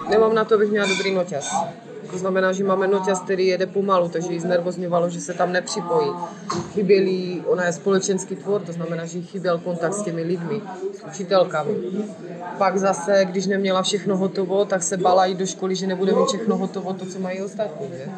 Nemám 0.10 0.36
na 0.36 0.46
to, 0.46 0.56
abych 0.56 0.70
měla 0.70 0.88
dobrý 0.88 1.16
noťaz. 1.16 1.46
To 2.12 2.18
znamená, 2.18 2.52
že 2.52 2.64
máme 2.64 2.88
noťaz, 2.88 3.22
který 3.22 3.48
jede 3.48 3.66
pomalu, 3.66 4.10
takže 4.10 4.34
jí 4.34 4.40
znervozňovalo, 4.40 5.10
že 5.10 5.22
se 5.22 5.34
tam 5.34 5.52
nepřipojí. 5.52 6.12
Chybělý, 6.74 7.44
ona 7.48 7.66
je 7.66 7.74
společenský 7.74 8.36
tvor, 8.36 8.62
to 8.62 8.72
znamená, 8.72 9.06
že 9.06 9.18
jí 9.18 9.24
chyběl 9.24 9.58
kontakt 9.58 9.94
s 9.94 10.04
těmi 10.04 10.24
lidmi, 10.24 10.62
s 11.00 11.04
učitelkami. 11.08 11.72
Pak 12.58 12.78
zase, 12.78 13.26
když 13.26 13.48
neměla 13.48 13.82
všechno 13.82 14.18
hotovo, 14.18 14.66
tak 14.66 14.84
se 14.84 14.98
bala 14.98 15.26
jít 15.26 15.38
do 15.38 15.46
školy, 15.46 15.76
že 15.76 15.88
nebude 15.88 16.12
mít 16.12 16.28
všechno 16.28 16.58
hotovo, 16.58 16.94
to, 16.94 17.06
co 17.06 17.20
mají 17.20 17.42
ostatní. 17.42 17.88
Že? 17.98 18.12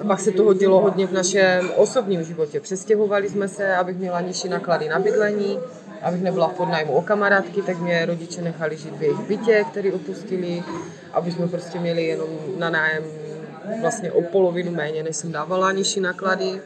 A 0.00 0.04
pak 0.04 0.20
se 0.20 0.30
toho 0.30 0.54
dělo 0.54 0.80
hodně 0.80 1.06
v 1.06 1.12
našem 1.12 1.70
osobním 1.76 2.24
životě. 2.24 2.60
Přestěhovali 2.60 3.30
jsme 3.30 3.48
se, 3.48 3.76
abych 3.76 3.96
měla 3.96 4.20
nižší 4.20 4.48
náklady 4.48 4.88
na 4.88 4.98
bydlení, 4.98 5.58
abych 6.02 6.22
nebyla 6.22 6.48
v 6.48 6.54
podnájmu 6.54 6.92
o 6.92 7.02
kamarádky, 7.02 7.62
tak 7.62 7.78
mě 7.78 8.06
rodiče 8.06 8.42
nechali 8.42 8.76
žít 8.76 8.96
v 8.96 9.02
jejich 9.02 9.20
bytě, 9.20 9.64
který 9.70 9.92
opustili, 9.92 10.62
aby 11.12 11.32
jsme 11.32 11.48
prostě 11.48 11.78
měli 11.78 12.04
jenom 12.04 12.28
na 12.58 12.70
nájem 12.70 13.04
vlastně 13.80 14.12
o 14.12 14.22
polovinu 14.22 14.72
méně, 14.72 15.02
než 15.02 15.16
jsem 15.16 15.32
dávala 15.32 15.72
nižší 15.72 16.00
náklady. 16.00 16.60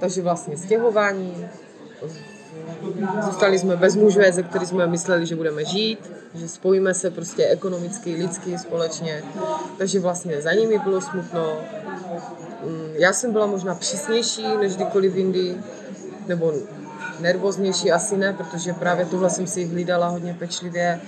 Takže 0.00 0.22
vlastně 0.22 0.56
stěhování, 0.56 1.48
Zůstali 3.24 3.58
jsme 3.58 3.76
bez 3.76 3.96
muže, 3.96 4.32
ze 4.32 4.42
kterých 4.42 4.68
jsme 4.68 4.86
mysleli, 4.86 5.26
že 5.26 5.36
budeme 5.36 5.64
žít, 5.64 6.10
že 6.34 6.48
spojíme 6.48 6.94
se 6.94 7.10
prostě 7.10 7.46
ekonomicky, 7.46 8.14
lidsky, 8.14 8.58
společně. 8.58 9.22
Takže 9.78 10.00
vlastně 10.00 10.42
za 10.42 10.52
nimi 10.52 10.78
bylo 10.78 11.00
smutno. 11.00 11.60
Mm, 12.64 12.92
já 12.94 13.12
jsem 13.12 13.32
byla 13.32 13.46
možná 13.46 13.74
přísnější 13.74 14.56
než 14.60 14.76
kdykoliv 14.76 15.16
jindy, 15.16 15.56
nebo 16.26 16.52
nervóznější 17.20 17.92
asi 17.92 18.16
ne, 18.16 18.32
protože 18.32 18.72
právě 18.72 19.06
tohle 19.06 19.30
jsem 19.30 19.46
si 19.46 19.64
hlídala 19.64 20.08
hodně 20.08 20.34
pečlivě, 20.38 21.00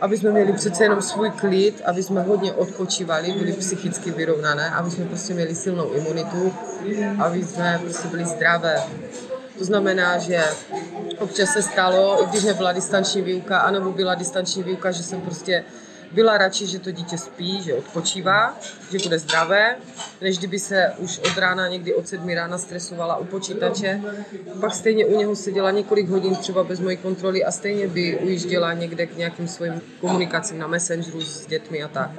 aby 0.00 0.18
jsme 0.18 0.30
měli 0.30 0.52
přece 0.52 0.84
jenom 0.84 1.02
svůj 1.02 1.30
klid, 1.30 1.82
aby 1.84 2.02
jsme 2.02 2.22
hodně 2.22 2.52
odpočívali, 2.52 3.32
byli 3.32 3.52
psychicky 3.52 4.10
vyrovnané, 4.10 4.70
aby 4.70 4.90
jsme 4.90 5.04
prostě 5.04 5.34
měli 5.34 5.54
silnou 5.54 5.92
imunitu, 5.92 6.52
aby 7.18 7.44
jsme 7.44 7.80
prostě 7.82 8.08
byli 8.08 8.24
zdravé. 8.24 8.82
To 9.58 9.64
znamená, 9.64 10.18
že 10.18 10.44
občas 11.18 11.48
se 11.48 11.62
stalo, 11.62 12.22
i 12.22 12.26
když 12.26 12.44
nebyla 12.44 12.72
distanční 12.72 13.22
výuka, 13.22 13.58
anebo 13.58 13.92
byla 13.92 14.14
distanční 14.14 14.62
výuka, 14.62 14.90
že 14.90 15.02
jsem 15.02 15.20
prostě 15.20 15.64
byla 16.12 16.38
radši, 16.38 16.66
že 16.66 16.78
to 16.78 16.90
dítě 16.90 17.18
spí, 17.18 17.62
že 17.62 17.74
odpočívá, 17.74 18.56
že 18.90 18.98
bude 19.02 19.18
zdravé, 19.18 19.76
než 20.20 20.38
kdyby 20.38 20.58
se 20.58 20.92
už 20.98 21.18
od 21.18 21.38
rána, 21.38 21.68
někdy 21.68 21.94
od 21.94 22.08
sedmi 22.08 22.34
rána 22.34 22.58
stresovala 22.58 23.16
u 23.16 23.24
počítače. 23.24 24.00
Pak 24.60 24.74
stejně 24.74 25.06
u 25.06 25.18
něho 25.18 25.36
seděla 25.36 25.70
několik 25.70 26.08
hodin 26.08 26.36
třeba 26.36 26.64
bez 26.64 26.80
mojí 26.80 26.96
kontroly 26.96 27.44
a 27.44 27.52
stejně 27.52 27.88
by 27.88 28.18
ujížděla 28.18 28.72
někde 28.72 29.06
k 29.06 29.16
nějakým 29.16 29.48
svým 29.48 29.82
komunikacím 30.00 30.58
na 30.58 30.66
Messengeru 30.66 31.20
s 31.20 31.46
dětmi 31.46 31.82
a 31.82 31.88
tak. 31.88 32.10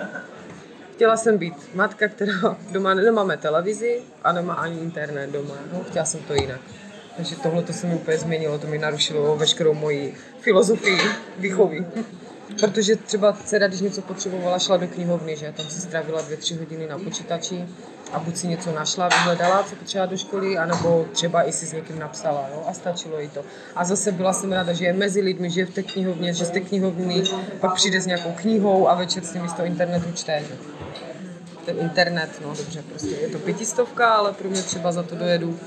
Chtěla 0.96 1.18
jsem 1.18 1.38
být 1.38 1.54
matka, 1.74 2.08
která 2.08 2.58
doma 2.72 2.94
nemáme 2.94 3.38
televizi 3.38 4.02
a 4.24 4.32
nemá 4.32 4.54
ani 4.54 4.80
internet 4.80 5.30
doma. 5.30 5.56
No, 5.74 5.84
chtěla 5.84 6.06
jsem 6.06 6.20
to 6.20 6.34
jinak. 6.34 6.62
Takže 7.18 7.36
tohle 7.36 7.64
to 7.64 7.74
se 7.74 7.88
mi 7.88 7.96
úplně 7.96 8.18
změnilo, 8.18 8.60
to 8.60 8.68
mi 8.68 8.78
narušilo 8.78 9.36
veškerou 9.36 9.74
moji 9.74 10.16
filozofii 10.40 10.98
výchovy. 11.38 11.86
Protože 12.60 12.96
třeba 12.96 13.34
dcera, 13.46 13.68
když 13.68 13.82
něco 13.82 14.02
potřebovala, 14.02 14.60
šla 14.60 14.78
do 14.78 14.88
knihovny, 14.88 15.38
že 15.38 15.54
tam 15.58 15.66
si 15.70 15.82
strávila 15.82 16.22
dvě, 16.22 16.38
tři 16.38 16.56
hodiny 16.56 16.88
na 16.88 17.00
počítači 17.00 17.66
a 18.14 18.20
buď 18.20 18.38
si 18.38 18.48
něco 18.48 18.72
našla, 18.72 19.08
vyhledala, 19.08 19.64
co 19.64 19.76
potřeba 19.76 20.06
do 20.06 20.18
školy, 20.18 20.58
anebo 20.58 21.06
třeba 21.12 21.44
i 21.44 21.52
si 21.52 21.66
s 21.66 21.74
někým 21.74 22.00
napsala, 22.00 22.50
jo, 22.54 22.64
a 22.68 22.74
stačilo 22.74 23.20
jí 23.20 23.30
to. 23.30 23.44
A 23.76 23.86
zase 23.86 24.12
byla 24.12 24.34
jsem 24.34 24.52
ráda, 24.52 24.74
že 24.74 24.86
je 24.86 24.94
mezi 24.94 25.22
lidmi, 25.22 25.50
že 25.50 25.62
je 25.62 25.66
v 25.66 25.74
té 25.74 25.84
knihovně, 25.84 26.34
že 26.34 26.46
z 26.46 26.50
té 26.50 26.60
knihovny 26.60 27.24
pak 27.60 27.76
přijde 27.76 28.02
s 28.02 28.06
nějakou 28.06 28.32
knihou 28.32 28.88
a 28.88 28.96
večer 28.96 29.24
si 29.24 29.40
místo 29.40 29.64
internetu 29.64 30.12
čte. 30.12 30.40
Že? 30.40 30.56
Ten 31.66 31.80
internet, 31.80 32.30
no 32.46 32.54
dobře, 32.58 32.84
prostě 32.90 33.16
je 33.16 33.28
to 33.28 33.40
pětistovka, 33.40 34.08
ale 34.08 34.34
pro 34.34 34.50
mě 34.50 34.62
třeba 34.62 34.92
za 34.92 35.04
to 35.04 35.16
dojedu, 35.16 35.60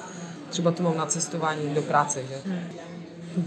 třeba 0.50 0.70
to 0.70 0.82
mám 0.82 0.96
na 0.96 1.06
cestování 1.06 1.74
do 1.74 1.82
práce, 1.82 2.22
že? 2.22 2.34
Hmm. 2.46 2.60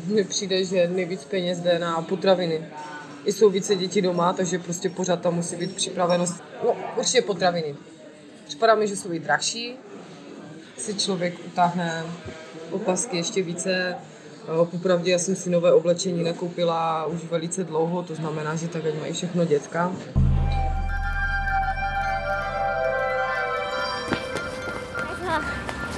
Mně 0.06 0.24
přijde, 0.24 0.66
že 0.66 0.88
nejvíc 0.88 1.24
peněz 1.24 1.60
jde 1.60 1.80
na 1.80 2.02
potraviny 2.02 2.62
i 3.26 3.34
jsou 3.34 3.50
více 3.50 3.76
dětí 3.76 4.02
doma, 4.02 4.34
takže 4.34 4.60
prostě 4.60 4.90
pořád 4.90 5.22
tam 5.22 5.36
musí 5.36 5.56
být 5.56 5.76
připravenost. 5.76 6.44
No, 6.64 6.76
určitě 6.98 7.22
potraviny. 7.22 7.76
Připadá 8.48 8.76
mi, 8.76 8.88
že 8.88 8.96
jsou 8.96 9.14
i 9.14 9.20
drahší, 9.20 9.76
si 10.78 10.94
člověk 10.94 11.34
utáhne 11.46 12.06
opasky 12.72 13.18
ještě 13.18 13.42
více. 13.42 13.96
Popravdě 14.72 15.12
já 15.12 15.20
jsem 15.20 15.36
si 15.36 15.50
nové 15.50 15.74
oblečení 15.74 16.24
nakoupila 16.24 17.06
už 17.06 17.24
velice 17.24 17.64
dlouho, 17.64 18.04
to 18.04 18.16
znamená, 18.16 18.56
že 18.56 18.68
tak 18.68 18.84
mají 19.00 19.14
všechno 19.14 19.46
dětka. 19.46 19.92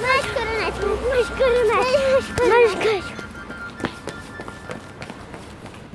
Máš 0.02 0.26
korunečku, 0.34 0.88
máš 1.08 1.28
korunečku, 1.38 2.48
máš 2.48 2.74
korunečku. 2.74 3.17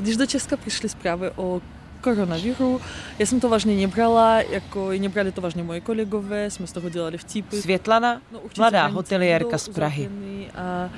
Když 0.04 0.18
do 0.18 0.26
Česka 0.26 0.58
přišly 0.58 0.90
zprávy 0.90 1.32
o 1.36 1.62
koronaviru. 2.02 2.82
Já 3.20 3.26
jsem 3.26 3.40
to 3.40 3.50
vážně 3.50 3.76
nebrala, 3.76 4.42
jako 4.42 4.92
i 4.92 5.00
nebrali 5.00 5.32
to 5.32 5.42
vážně 5.42 5.64
moji 5.64 5.82
kolegové, 5.82 6.50
jsme 6.50 6.68
z 6.68 6.72
toho 6.72 6.90
dělali 6.90 7.18
vtipy. 7.18 7.62
Světlana, 7.62 8.22
no, 8.32 8.40
mladá 8.58 8.88
hoteliérka 8.88 9.58
z 9.58 9.70
Prahy. 9.70 10.10
A 10.56 10.90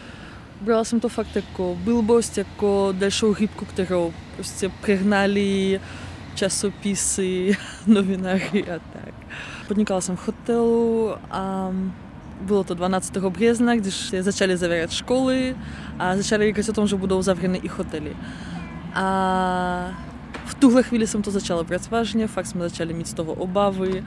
brala 0.62 0.84
jsem 0.84 1.00
to 1.00 1.10
fakt 1.10 1.36
jako 1.36 1.78
blbost, 1.80 2.38
jako 2.38 2.90
další 2.98 3.26
chybku, 3.34 3.66
kterou 3.66 4.14
prostě 4.36 4.70
přehnali 4.82 5.82
časopisy, 6.36 7.58
novináři 7.88 8.64
a 8.64 8.80
tak. 8.94 9.14
Podnikala 9.68 10.02
jsem 10.02 10.16
v 10.16 10.28
hotelu 10.28 11.14
a 11.32 11.72
bylo 12.42 12.64
to 12.64 12.74
12. 12.74 13.18
března, 13.18 13.76
když 13.76 14.16
začali 14.20 14.58
zavírat 14.58 14.92
školy 14.92 15.56
a 16.00 16.18
začali 16.18 16.46
říkat 16.46 16.70
o 16.70 16.74
tom, 16.74 16.88
že 16.88 16.96
budou 16.96 17.22
zavřeny 17.22 17.58
i 17.58 17.68
hotely. 17.68 18.16
A 18.96 19.92
v 20.46 20.56
tuhle 20.56 20.84
chvíli 20.84 21.08
jsem 21.08 21.22
to 21.22 21.32
začala 21.32 21.64
brát 21.64 21.92
vážně, 21.92 22.28
fakt 22.28 22.46
jsme 22.46 22.70
začali 22.70 22.94
mít 22.94 23.08
z 23.08 23.14
toho 23.14 23.34
obavy 23.34 24.04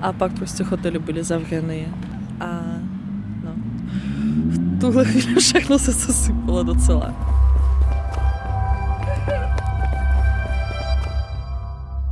a 0.00 0.12
pak 0.12 0.32
prostě 0.32 0.64
hotely 0.64 0.98
byly 0.98 1.24
zavřeny. 1.24 1.88
A 2.40 2.60
no, 3.44 3.52
v 4.46 4.80
tuhle 4.80 5.04
chvíli 5.04 5.34
všechno 5.40 5.78
se 5.78 5.92
zasypalo 5.92 6.62
docela. 6.62 7.14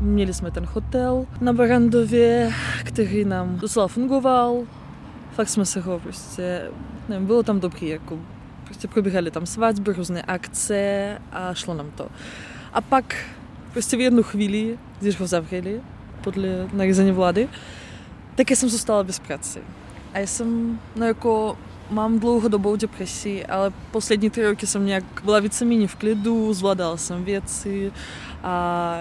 Měli 0.00 0.34
jsme 0.34 0.50
ten 0.50 0.66
hotel 0.72 1.26
na 1.40 1.52
Barandově, 1.52 2.52
který 2.84 3.24
nám 3.24 3.56
docela 3.56 3.88
fungoval. 3.88 4.56
Fakt 5.32 5.48
jsme 5.48 5.64
se 5.64 5.80
ho 5.80 5.98
prostě, 5.98 6.70
nevím, 7.08 7.26
bylo 7.26 7.42
tam 7.42 7.60
dobrý, 7.60 7.88
jako 7.88 8.18
Prostě 8.66 8.88
probíhaly 8.88 9.30
tam 9.30 9.46
svatby, 9.46 9.92
různé 9.92 10.22
akce 10.22 11.18
a 11.32 11.54
šlo 11.54 11.74
nám 11.74 11.90
to. 11.90 12.08
A 12.72 12.80
pak 12.80 13.16
prostě 13.72 13.96
v 13.96 14.00
jednu 14.00 14.22
chvíli, 14.22 14.78
když 15.00 15.20
ho 15.20 15.26
zavřeli 15.26 15.80
podle 16.20 16.48
nařízení 16.72 17.12
vlády, 17.12 17.48
tak 18.34 18.50
jsem 18.50 18.68
zůstala 18.68 19.04
bez 19.04 19.18
práce. 19.18 19.60
A 20.14 20.18
já 20.18 20.26
jsem, 20.26 20.80
no 20.96 21.06
jako, 21.06 21.58
mám 21.90 22.18
dlouhodobou 22.18 22.76
depresi, 22.76 23.46
ale 23.46 23.72
poslední 23.90 24.30
tři 24.30 24.46
roky 24.46 24.66
jsem 24.66 24.86
nějak 24.86 25.04
byla 25.24 25.40
víceméně 25.40 25.88
v 25.88 25.94
klidu, 25.94 26.54
zvládala 26.54 26.96
jsem 26.96 27.24
věci 27.24 27.92
a 28.42 28.98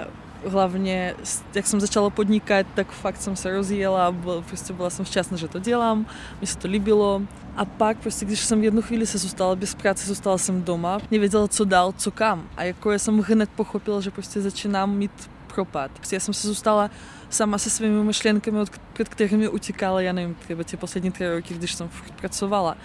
hlavně, 0.47 1.15
jak 1.55 1.67
jsem 1.67 1.79
začala 1.79 2.09
podnikat, 2.09 2.65
tak 2.75 2.91
fakt 2.91 3.21
jsem 3.21 3.35
se 3.35 3.51
rozjela, 3.51 4.11
byl, 4.11 4.43
prostě 4.47 4.73
byla 4.73 4.89
jsem 4.89 5.05
šťastná, 5.05 5.37
že 5.37 5.47
to 5.47 5.59
dělám, 5.59 6.05
mi 6.41 6.47
se 6.47 6.57
to 6.57 6.67
líbilo. 6.67 7.21
A 7.55 7.65
pak 7.65 7.97
prostě, 7.97 8.25
když 8.25 8.39
jsem 8.39 8.63
jednu 8.63 8.81
chvíli 8.81 9.05
se 9.05 9.17
zůstala 9.17 9.55
bez 9.55 9.75
práce, 9.75 10.07
zůstala 10.07 10.37
jsem 10.37 10.63
doma, 10.63 10.97
nevěděla, 11.11 11.47
co 11.47 11.65
dál, 11.65 11.93
co 11.97 12.11
kam. 12.11 12.49
A 12.57 12.63
jako 12.63 12.91
já 12.91 12.99
jsem 12.99 13.19
hned 13.19 13.49
pochopila, 13.55 14.01
že 14.01 14.11
prostě 14.11 14.41
začínám 14.41 14.95
mít 14.95 15.29
propad. 15.55 15.91
Prostě 15.91 16.15
já 16.15 16.19
jsem 16.19 16.33
se 16.33 16.47
zůstala 16.47 16.89
sama 17.29 17.57
se 17.57 17.69
svými 17.69 18.03
myšlenkami, 18.03 18.59
od, 18.59 18.69
před 18.93 19.09
kterými 19.09 19.47
utíkala, 19.47 20.01
já 20.01 20.13
nevím, 20.13 20.35
třeba 20.35 20.63
ty 20.63 20.77
poslední 20.77 21.11
tři 21.11 21.29
roky, 21.29 21.53
když 21.53 21.73
jsem 21.75 21.89
pracovala. 22.15 22.77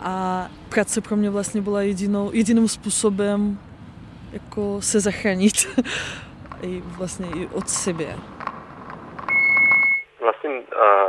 A 0.00 0.46
práce 0.68 1.00
pro 1.00 1.16
mě 1.16 1.30
vlastně 1.30 1.60
byla 1.60 1.82
jedinou, 1.82 2.30
jediným 2.32 2.68
způsobem, 2.68 3.58
jako 4.32 4.82
se 4.82 5.00
zachránit. 5.00 5.54
i 6.62 6.82
vlastně 6.98 7.26
i 7.36 7.46
od 7.46 7.70
sebe. 7.70 8.16
Vlastně 10.20 10.62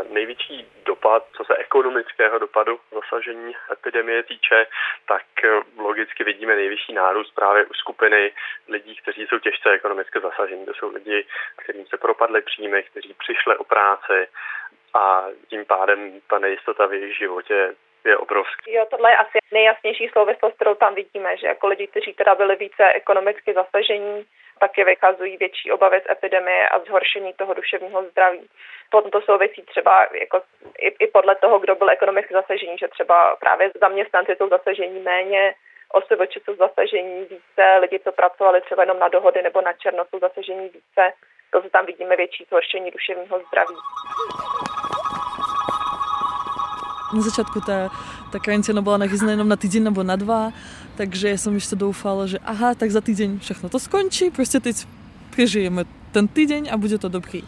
největší 0.09 0.71
dopad, 0.85 1.25
co 1.37 1.43
se 1.43 1.55
ekonomického 1.55 2.39
dopadu 2.39 2.79
zasažení 2.91 3.55
epidemie 3.71 4.23
týče, 4.23 4.67
tak 5.07 5.23
logicky 5.77 6.23
vidíme 6.23 6.55
nejvyšší 6.55 6.93
nárůst 6.93 7.35
právě 7.35 7.65
u 7.65 7.73
skupiny 7.73 8.31
lidí, 8.67 8.95
kteří 8.95 9.27
jsou 9.27 9.39
těžce 9.39 9.71
ekonomicky 9.71 10.19
zasažení. 10.19 10.65
To 10.65 10.73
jsou 10.73 10.93
lidi, 10.93 11.25
kterým 11.57 11.85
se 11.85 11.97
propadly 11.97 12.41
příjmy, 12.41 12.83
kteří 12.83 13.13
přišli 13.13 13.57
o 13.57 13.63
práci 13.63 14.27
a 14.93 15.25
tím 15.47 15.65
pádem 15.65 16.21
ta 16.29 16.39
nejistota 16.39 16.85
v 16.85 16.93
jejich 16.93 17.17
životě 17.17 17.75
je 18.05 18.17
obrovský. 18.17 18.73
Jo, 18.73 18.85
tohle 18.89 19.11
je 19.11 19.17
asi 19.17 19.37
nejjasnější 19.51 20.09
souvislost, 20.13 20.55
kterou 20.55 20.75
tam 20.75 20.95
vidíme, 20.95 21.37
že 21.37 21.47
jako 21.47 21.67
lidi, 21.67 21.87
kteří 21.87 22.13
teda 22.13 22.35
byli 22.35 22.55
více 22.55 22.93
ekonomicky 22.93 23.53
zasažení, 23.53 24.25
taky 24.63 24.83
vykazují 24.83 25.37
větší 25.37 25.71
obavy 25.71 25.97
z 26.05 26.11
epidemie 26.11 26.69
a 26.69 26.79
zhoršení 26.79 27.33
toho 27.33 27.53
duševního 27.53 28.03
zdraví. 28.11 28.45
Potom 28.89 29.11
to 29.11 29.21
souvisí 29.21 29.61
třeba 29.61 29.93
jako 30.19 30.41
i, 30.79 30.87
i 31.03 31.07
podle 31.07 31.35
toho, 31.35 31.59
kdo 31.59 31.75
byl 31.75 31.89
ekonomicky 31.89 32.33
zasažení, 32.33 32.77
že 32.77 32.87
třeba 32.87 33.35
právě 33.35 33.71
zaměstnanci 33.81 34.31
jsou 34.35 34.49
zasažení 34.49 34.99
méně, 34.99 35.53
OSVČ 35.93 36.33
jsou 36.43 36.55
zasažení 36.55 37.19
více, 37.21 37.63
lidi, 37.79 37.99
co 37.99 38.11
pracovali 38.11 38.61
třeba 38.61 38.83
jenom 38.83 38.99
na 38.99 39.07
dohody 39.07 39.41
nebo 39.41 39.61
na 39.61 39.73
černo, 39.73 40.05
jsou 40.05 40.19
zasažení 40.19 40.69
více. 40.77 41.03
To, 41.51 41.69
tam 41.69 41.85
vidíme 41.85 42.15
větší 42.15 42.45
zhoršení 42.49 42.91
duševního 42.91 43.39
zdraví 43.47 43.75
na 47.13 47.21
začátku 47.21 47.61
ta, 47.61 47.89
ta 48.31 48.39
karanténa 48.39 48.81
byla 48.81 48.97
nachyzená 48.97 49.31
jenom 49.31 49.49
na 49.49 49.55
týden 49.55 49.83
nebo 49.83 50.03
na 50.03 50.15
dva, 50.15 50.51
takže 51.01 51.37
jsem 51.37 51.53
ještě 51.53 51.75
doufala, 51.75 52.27
že 52.27 52.39
aha, 52.39 52.75
tak 52.75 52.91
za 52.91 53.01
týden 53.01 53.39
všechno 53.39 53.69
to 53.69 53.79
skončí, 53.79 54.29
prostě 54.29 54.59
teď 54.59 54.87
přežijeme 55.29 55.83
ten 56.11 56.27
týden 56.27 56.63
a 56.71 56.77
bude 56.77 56.97
to 56.97 57.09
dobrý. 57.09 57.41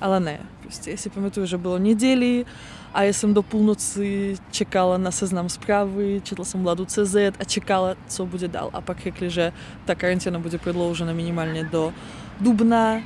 Ale 0.00 0.20
ne, 0.20 0.38
prostě 0.60 0.90
já 0.90 0.96
si 0.96 1.10
pamatuju, 1.10 1.46
že 1.46 1.58
bylo 1.58 1.78
neděli 1.78 2.46
a 2.94 3.02
já 3.02 3.12
jsem 3.12 3.34
do 3.34 3.42
půlnoci 3.42 4.36
čekala 4.50 4.98
na 4.98 5.10
seznam 5.10 5.48
zprávy, 5.48 6.20
četla 6.24 6.44
jsem 6.44 6.62
Vladu 6.62 6.84
CZ 6.84 7.14
a 7.40 7.44
čekala, 7.44 7.96
co 8.06 8.26
bude 8.26 8.48
dál. 8.48 8.70
A 8.72 8.80
pak 8.80 9.00
řekli, 9.00 9.30
že 9.30 9.52
ta 9.84 9.94
karanténa 9.94 10.38
bude 10.38 10.58
prodloužena 10.58 11.12
minimálně 11.12 11.64
do 11.64 11.92
dubna 12.40 13.02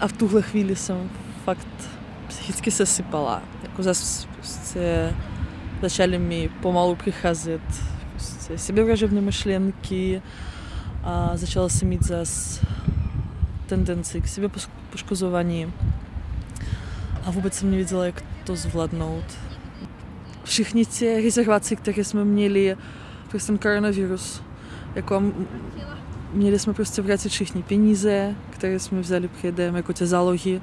a 0.00 0.08
v 0.08 0.12
tuhle 0.12 0.42
chvíli 0.42 0.76
jsem 0.76 1.10
fakt 1.44 1.68
psychicky 2.28 2.70
se 2.70 2.86
sypala. 2.86 3.42
Jako 3.62 3.82
zase 3.82 4.28
prostě 4.36 5.14
začaly 5.82 6.18
mi 6.18 6.50
pomalu 6.60 6.94
přicházet 6.94 7.91
prostě 8.52 8.72
sebevražedné 8.72 9.20
myšlenky 9.20 10.22
a 11.04 11.30
začala 11.34 11.68
jsem 11.68 11.88
mít 11.88 12.02
zase 12.02 12.60
tendenci 13.66 14.20
k 14.20 14.28
sebepoškozování 14.28 15.72
a 17.24 17.30
vůbec 17.30 17.54
jsem 17.54 17.70
nevěděla, 17.70 18.06
jak 18.06 18.24
to 18.44 18.56
zvládnout. 18.56 19.24
Všichni 20.44 20.86
ty 20.86 21.22
rezervace, 21.22 21.76
které 21.76 22.04
jsme 22.04 22.24
měli 22.24 22.76
přes 23.28 23.46
ten 23.46 23.58
koronavirus, 23.58 24.42
jako 24.94 25.22
měli 26.32 26.58
jsme 26.58 26.74
prostě 26.74 27.02
vrátit 27.02 27.28
všichni 27.28 27.62
peníze, 27.62 28.34
které 28.50 28.78
jsme 28.78 29.00
vzali 29.00 29.28
předem, 29.28 29.76
jako 29.76 29.92
ty 29.92 30.06
zálohy 30.06 30.60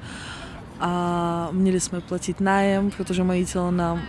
a 0.80 1.48
měli 1.52 1.80
jsme 1.80 2.00
platit 2.00 2.40
nájem, 2.40 2.90
protože 2.90 3.24
majitel 3.24 3.72
nám 3.72 4.02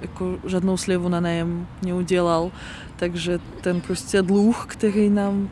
jako 0.00 0.38
žádnou 0.46 0.76
slevu 0.76 1.08
na 1.08 1.20
nájem 1.20 1.66
neudělal, 1.82 2.50
takže 2.96 3.38
ten 3.60 3.80
prostě 3.80 4.22
dluh, 4.22 4.64
který 4.68 5.10
nám 5.10 5.50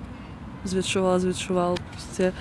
zvětšoval, 0.65 1.19
zvětšoval, 1.19 1.75
prostě 1.91 2.33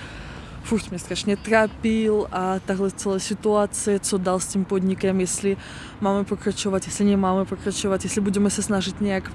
furt 0.62 0.90
mě 0.90 0.98
strašně 0.98 1.36
trápil 1.36 2.26
a 2.32 2.58
tahle 2.58 2.90
celá 2.90 3.18
situace, 3.18 3.98
co 3.98 4.18
dal 4.18 4.40
s 4.40 4.46
tím 4.46 4.64
podnikem, 4.64 5.20
jestli 5.20 5.56
máme 6.00 6.24
pokračovat, 6.24 6.86
jestli 6.86 7.04
nemáme 7.04 7.44
pokračovat, 7.44 8.04
jestli 8.04 8.20
budeme 8.20 8.50
se 8.50 8.62
snažit 8.62 9.00
nějak 9.00 9.32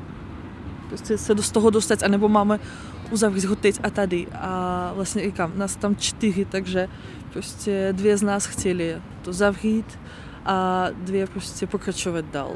prostě 0.88 1.18
se 1.18 1.36
do 1.36 1.44
toho 1.44 1.70
dostat, 1.70 2.04
anebo 2.04 2.30
máme 2.30 2.60
uzavřít 3.12 3.46
ho 3.46 3.56
teď 3.56 3.80
a 3.84 3.90
tady. 3.90 4.28
A 4.28 4.92
vlastně 4.96 5.24
říkám, 5.24 5.52
nás 5.56 5.76
tam 5.76 5.96
čtyři, 5.96 6.46
takže 6.46 6.88
prostě 7.34 7.90
dvě 7.92 8.18
z 8.18 8.22
nás 8.22 8.46
chtěli 8.46 9.02
to 9.22 9.34
zavřít 9.34 10.00
a 10.46 10.86
dvě 10.92 11.28
prostě 11.28 11.68
pokračovat 11.68 12.26
dál. 12.26 12.52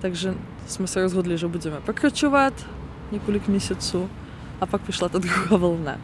Takže 0.00 0.34
jsme 0.66 0.86
se 0.86 1.02
rozhodli, 1.02 1.38
že 1.38 1.48
budeme 1.48 1.80
pokračovat 1.80 2.66
několik 3.12 3.48
měsíců 3.48 4.10
a 4.60 4.66
pak 4.66 4.82
přišla 4.82 5.08
ta 5.08 5.18
druhá 5.18 5.56
vlna. 5.56 5.98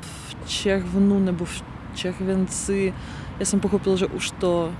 V 0.00 0.48
červnu 0.48 1.18
nebo 1.18 1.44
v 1.44 1.62
červenci 1.94 2.94
já 3.38 3.46
jsem 3.46 3.60
pochopil, 3.60 3.96
že 3.96 4.06
už 4.06 4.30
to 4.30 4.72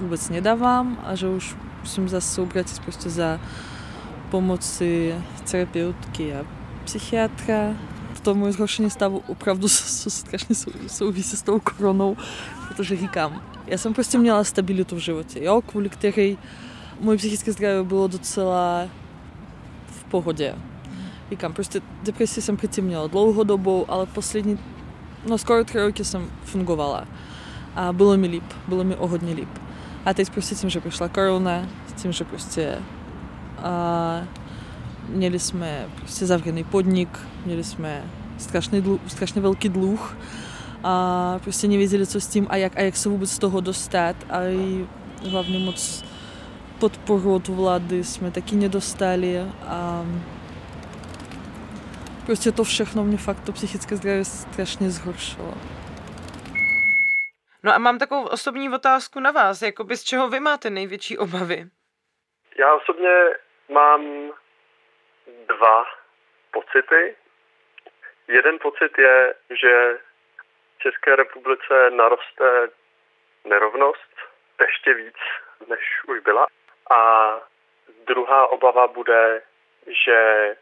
vůbec 0.00 0.28
nedávám 0.28 0.98
a 1.04 1.14
že 1.14 1.28
už 1.28 1.56
musím 1.80 2.08
zase 2.08 2.34
se 2.34 2.40
obrátit 2.40 2.78
prostě 2.78 3.10
za 3.10 3.40
pomoci 4.30 5.14
terapeutky 5.50 6.34
a 6.34 6.44
psychiatra. 6.84 7.74
To 8.22 8.34
moje 8.34 8.52
zhoršení 8.52 8.90
stavu 8.90 9.22
opravdu 9.26 9.68
strašně 9.68 10.54
souvisí 10.86 11.36
s 11.36 11.42
tou 11.42 11.60
koronou, 11.60 12.16
protože 12.68 12.96
říkám, 12.96 13.42
já 13.66 13.78
jsem 13.78 13.94
prostě 13.94 14.18
měla 14.18 14.44
stabilitu 14.44 14.96
v 14.96 14.98
životě, 14.98 15.44
jo, 15.44 15.62
kvůli 15.66 15.88
které 15.88 16.34
moje 17.00 17.18
psychické 17.18 17.52
zdraví 17.52 17.88
bylo 17.88 18.08
docela 18.08 18.88
v 19.86 20.04
pohodě. 20.04 20.54
Říkám, 21.30 21.52
prostě 21.52 21.80
depresi 22.02 22.42
jsem 22.42 22.56
předtím 22.56 22.84
měla 22.84 23.06
dlouhodobou, 23.06 23.84
ale 23.88 24.06
poslední, 24.06 24.58
no 25.28 25.38
skoro 25.38 25.64
tři 25.64 25.78
roky 25.80 26.04
jsem 26.04 26.30
fungovala. 26.44 27.04
A 27.74 27.92
bylo 27.92 28.16
mi 28.16 28.26
líp, 28.26 28.44
bylo 28.68 28.84
mi 28.84 28.96
o 28.96 29.06
hodně 29.06 29.34
líp. 29.34 29.58
A 30.04 30.14
teď 30.14 30.30
prostě 30.30 30.54
tím, 30.54 30.70
že 30.70 30.80
přišla 30.80 31.08
korona, 31.08 31.68
tím, 31.96 32.12
že 32.12 32.24
prostě 32.24 32.78
a 33.62 34.22
měli 35.08 35.38
jsme 35.38 35.88
prostě 35.96 36.26
zavřený 36.26 36.64
podnik, 36.64 37.08
měli 37.44 37.64
jsme 37.64 38.04
strašný 38.38 38.80
dluh, 38.80 39.00
strašně 39.06 39.40
velký 39.40 39.68
dluh 39.68 40.16
a 40.84 41.34
prostě 41.42 41.68
nevěděli, 41.68 42.06
co 42.06 42.20
s 42.20 42.26
tím 42.26 42.46
a 42.50 42.56
jak, 42.56 42.76
a 42.76 42.80
jak 42.80 42.96
se 42.96 43.08
vůbec 43.08 43.30
z 43.30 43.38
toho 43.38 43.60
dostat 43.60 44.16
a 44.30 44.42
i 44.44 44.86
hlavně 45.30 45.58
moc 45.58 46.04
podporu 46.80 47.34
od 47.34 47.48
vlády 47.48 48.04
jsme 48.04 48.30
taky 48.30 48.56
nedostali 48.56 49.40
a 49.66 50.04
prostě 52.26 52.52
to 52.52 52.64
všechno 52.64 53.04
mě 53.04 53.16
fakt 53.16 53.40
to 53.40 53.52
psychické 53.52 53.96
zdraví 53.96 54.24
strašně 54.24 54.90
zhoršilo. 54.90 55.54
No 57.62 57.74
a 57.74 57.78
mám 57.78 57.98
takovou 57.98 58.22
osobní 58.26 58.70
otázku 58.70 59.20
na 59.20 59.30
vás, 59.30 59.62
jakoby 59.62 59.96
z 59.96 60.04
čeho 60.04 60.28
vy 60.28 60.40
máte 60.40 60.70
největší 60.70 61.18
obavy? 61.18 61.68
Já 62.58 62.74
osobně 62.74 63.14
mám 63.74 64.00
dva 65.48 65.84
pocity. 66.50 67.16
Jeden 68.28 68.58
pocit 68.58 68.98
je, 68.98 69.34
že 69.50 69.98
v 70.76 70.82
České 70.82 71.16
republice 71.16 71.90
naroste 71.90 72.68
nerovnost 73.44 74.14
ještě 74.60 74.94
víc, 74.94 75.16
než 75.68 75.80
už 76.06 76.20
byla. 76.20 76.46
A 76.90 77.32
druhá 78.06 78.46
obava 78.46 78.86
bude, 78.86 79.42
že 80.06 80.56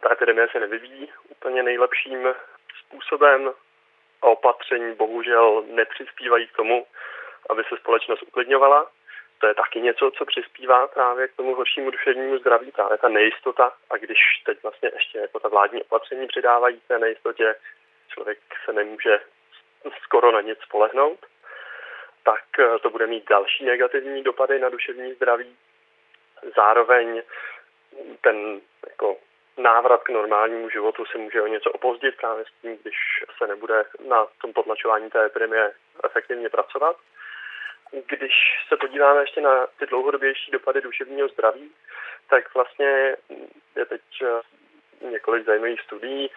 ta 0.00 0.12
epidemie 0.12 0.48
se 0.52 0.60
nevyvíjí 0.60 1.12
úplně 1.28 1.62
nejlepším 1.62 2.34
způsobem 2.78 3.52
a 4.22 4.26
opatření 4.26 4.94
bohužel 4.94 5.64
nepřispívají 5.66 6.46
k 6.46 6.56
tomu, 6.56 6.86
aby 7.50 7.62
se 7.68 7.76
společnost 7.76 8.22
uklidňovala 8.22 8.90
to 9.44 9.48
je 9.48 9.54
taky 9.54 9.80
něco, 9.80 10.10
co 10.10 10.24
přispívá 10.24 10.86
právě 10.86 11.28
k 11.28 11.36
tomu 11.36 11.54
horšímu 11.54 11.90
duševnímu 11.90 12.38
zdraví, 12.38 12.70
právě 12.70 12.98
ta 12.98 13.08
nejistota. 13.08 13.72
A 13.90 13.96
když 13.96 14.18
teď 14.44 14.62
vlastně 14.62 14.90
ještě 14.94 15.18
jako 15.18 15.40
ta 15.40 15.48
vládní 15.48 15.82
opatření 15.82 16.26
přidávají 16.26 16.80
té 16.88 16.98
nejistotě, 16.98 17.54
člověk 18.08 18.38
se 18.64 18.72
nemůže 18.72 19.20
skoro 20.02 20.32
na 20.32 20.40
nic 20.40 20.58
spolehnout, 20.58 21.26
tak 22.22 22.44
eh, 22.58 22.78
to 22.78 22.90
bude 22.90 23.06
mít 23.06 23.28
další 23.28 23.64
negativní 23.64 24.22
dopady 24.22 24.58
na 24.58 24.68
duševní 24.68 25.12
zdraví. 25.12 25.56
Zároveň 26.56 27.22
ten 28.20 28.60
jako 28.88 29.16
návrat 29.56 30.02
k 30.02 30.08
normálnímu 30.08 30.70
životu 30.70 31.04
se 31.04 31.18
může 31.18 31.42
o 31.42 31.46
něco 31.46 31.70
opozdit 31.70 32.16
právě 32.16 32.44
s 32.44 32.60
tím, 32.62 32.78
když 32.82 32.96
se 33.38 33.46
nebude 33.46 33.84
na 34.08 34.26
tom 34.40 34.52
potlačování 34.52 35.10
té 35.10 35.26
epidemie 35.26 35.72
efektivně 36.04 36.48
pracovat. 36.48 36.96
Když 38.06 38.32
se 38.68 38.76
podíváme 38.76 39.20
ještě 39.20 39.40
na 39.40 39.66
ty 39.66 39.86
dlouhodobější 39.86 40.50
dopady 40.50 40.80
duševního 40.80 41.28
zdraví, 41.28 41.70
tak 42.30 42.54
vlastně 42.54 43.16
je 43.76 43.84
teď 43.84 44.02
eh, 44.22 44.40
několik 45.10 45.44
zajímavých 45.46 45.80
studií, 45.80 46.30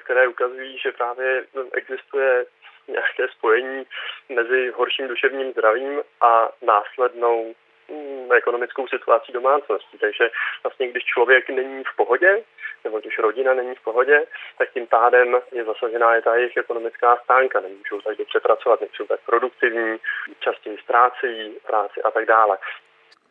které 0.00 0.28
ukazují, 0.28 0.78
že 0.78 0.92
právě 0.92 1.44
existuje 1.72 2.46
nějaké 2.88 3.28
spojení 3.28 3.86
mezi 4.28 4.70
horším 4.70 5.08
duševním 5.08 5.52
zdravím 5.52 6.02
a 6.20 6.48
následnou 6.62 7.54
mm, 7.88 8.32
ekonomickou 8.32 8.88
situací 8.88 9.32
domácností. 9.32 9.98
Takže 9.98 10.30
vlastně, 10.62 10.88
když 10.88 11.04
člověk 11.04 11.50
není 11.50 11.84
v 11.84 11.96
pohodě, 11.96 12.42
nebo 12.86 13.00
když 13.00 13.18
rodina 13.18 13.54
není 13.54 13.74
v 13.74 13.84
pohodě, 13.84 14.26
tak 14.58 14.70
tím 14.72 14.86
pádem 14.86 15.36
je 15.52 15.64
zasažená 15.64 16.16
i 16.16 16.22
ta 16.22 16.34
jejich 16.34 16.56
ekonomická 16.56 17.16
stránka. 17.24 17.60
Nemůžou 17.60 18.00
tak 18.00 18.16
dobře 18.18 18.40
pracovat, 18.40 18.80
nejsou 18.80 19.06
tak 19.06 19.20
produktivní, 19.26 19.96
častěji 20.40 20.78
ztrácejí 20.78 21.56
práci 21.66 22.02
a 22.02 22.10
tak 22.10 22.24
dále. 22.26 22.58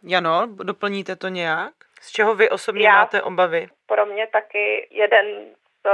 Jano, 0.04 0.48
doplníte 0.64 1.16
to 1.16 1.28
nějak? 1.28 1.74
Z 2.02 2.12
čeho 2.12 2.36
vy 2.36 2.50
osobně 2.50 2.88
Já- 2.88 2.94
máte 3.00 3.22
obavy? 3.22 3.68
Pro 3.88 4.06
mě 4.06 4.28
taky 4.28 4.88
jeden 4.92 5.26
z 5.86 5.90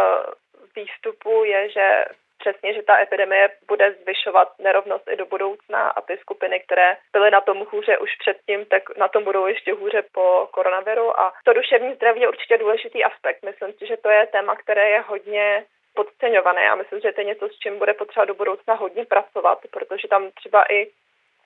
výstupů 0.75 1.43
je, 1.43 1.69
že 1.69 2.05
přesně, 2.41 2.73
že 2.73 2.81
ta 2.83 3.01
epidemie 3.01 3.49
bude 3.67 3.95
zvyšovat 4.01 4.47
nerovnost 4.59 5.07
i 5.07 5.15
do 5.15 5.25
budoucna 5.25 5.89
a 5.89 6.01
ty 6.01 6.17
skupiny, 6.17 6.59
které 6.59 6.97
byly 7.13 7.31
na 7.31 7.41
tom 7.41 7.65
hůře 7.71 7.97
už 7.97 8.09
předtím, 8.15 8.65
tak 8.65 8.97
na 8.97 9.07
tom 9.07 9.23
budou 9.23 9.47
ještě 9.47 9.73
hůře 9.73 10.01
po 10.11 10.47
koronaviru. 10.51 11.19
A 11.19 11.33
to 11.45 11.53
duševní 11.53 11.93
zdraví 11.93 12.21
je 12.21 12.27
určitě 12.27 12.57
důležitý 12.57 13.03
aspekt. 13.03 13.39
Myslím 13.45 13.73
si, 13.73 13.87
že 13.87 13.97
to 13.97 14.09
je 14.09 14.27
téma, 14.27 14.55
které 14.55 14.89
je 14.89 14.99
hodně 14.99 15.65
podceňované. 15.95 16.61
Já 16.63 16.75
myslím, 16.75 16.99
že 16.99 17.11
to 17.11 17.21
je 17.21 17.25
něco, 17.25 17.47
s 17.49 17.59
čím 17.59 17.79
bude 17.79 17.93
potřeba 17.93 18.25
do 18.25 18.33
budoucna 18.33 18.73
hodně 18.73 19.05
pracovat, 19.05 19.59
protože 19.71 20.07
tam 20.07 20.31
třeba 20.31 20.65
i 20.71 20.87